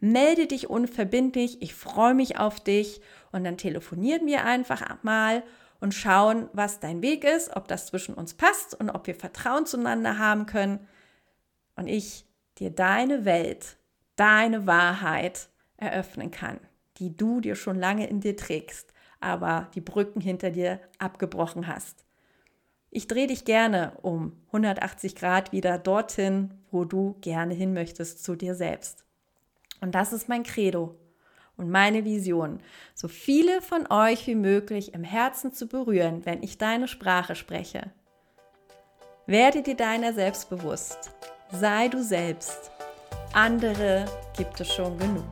melde 0.00 0.46
dich 0.46 0.70
unverbindlich. 0.70 1.60
Ich 1.60 1.74
freue 1.74 2.14
mich 2.14 2.38
auf 2.38 2.60
dich 2.60 3.02
und 3.30 3.44
dann 3.44 3.58
telefonieren 3.58 4.26
wir 4.26 4.46
einfach 4.46 5.02
mal 5.02 5.42
und 5.80 5.92
schauen, 5.92 6.48
was 6.54 6.80
dein 6.80 7.02
Weg 7.02 7.24
ist, 7.24 7.54
ob 7.54 7.68
das 7.68 7.84
zwischen 7.88 8.14
uns 8.14 8.32
passt 8.32 8.74
und 8.74 8.88
ob 8.88 9.06
wir 9.06 9.14
Vertrauen 9.14 9.66
zueinander 9.66 10.16
haben 10.16 10.46
können. 10.46 10.88
Und 11.76 11.88
ich 11.88 12.24
dir 12.56 12.70
deine 12.70 13.26
Welt, 13.26 13.76
deine 14.16 14.66
Wahrheit 14.66 15.50
eröffnen 15.76 16.30
kann, 16.30 16.58
die 16.96 17.14
du 17.14 17.42
dir 17.42 17.54
schon 17.54 17.76
lange 17.76 18.08
in 18.08 18.22
dir 18.22 18.34
trägst 18.34 18.94
aber 19.22 19.68
die 19.74 19.80
Brücken 19.80 20.20
hinter 20.20 20.50
dir 20.50 20.80
abgebrochen 20.98 21.66
hast. 21.66 22.04
Ich 22.90 23.08
drehe 23.08 23.26
dich 23.26 23.44
gerne 23.44 23.92
um 24.02 24.32
180 24.48 25.16
Grad 25.16 25.52
wieder 25.52 25.78
dorthin, 25.78 26.50
wo 26.70 26.84
du 26.84 27.16
gerne 27.20 27.54
hin 27.54 27.72
möchtest, 27.72 28.22
zu 28.22 28.36
dir 28.36 28.54
selbst. 28.54 29.04
Und 29.80 29.94
das 29.94 30.12
ist 30.12 30.28
mein 30.28 30.42
Credo 30.42 30.94
und 31.56 31.70
meine 31.70 32.04
Vision, 32.04 32.60
so 32.94 33.08
viele 33.08 33.62
von 33.62 33.90
euch 33.90 34.26
wie 34.26 34.34
möglich 34.34 34.94
im 34.94 35.04
Herzen 35.04 35.52
zu 35.52 35.66
berühren, 35.66 36.24
wenn 36.26 36.42
ich 36.42 36.58
deine 36.58 36.86
Sprache 36.86 37.34
spreche. 37.34 37.90
Werde 39.26 39.62
dir 39.62 39.76
deiner 39.76 40.12
selbst 40.12 40.50
bewusst. 40.50 41.12
Sei 41.50 41.88
du 41.88 42.02
selbst. 42.02 42.70
Andere 43.32 44.04
gibt 44.36 44.60
es 44.60 44.72
schon 44.72 44.98
genug. 44.98 45.24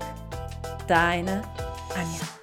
Deine 0.87 1.43
Anja. 1.95 2.40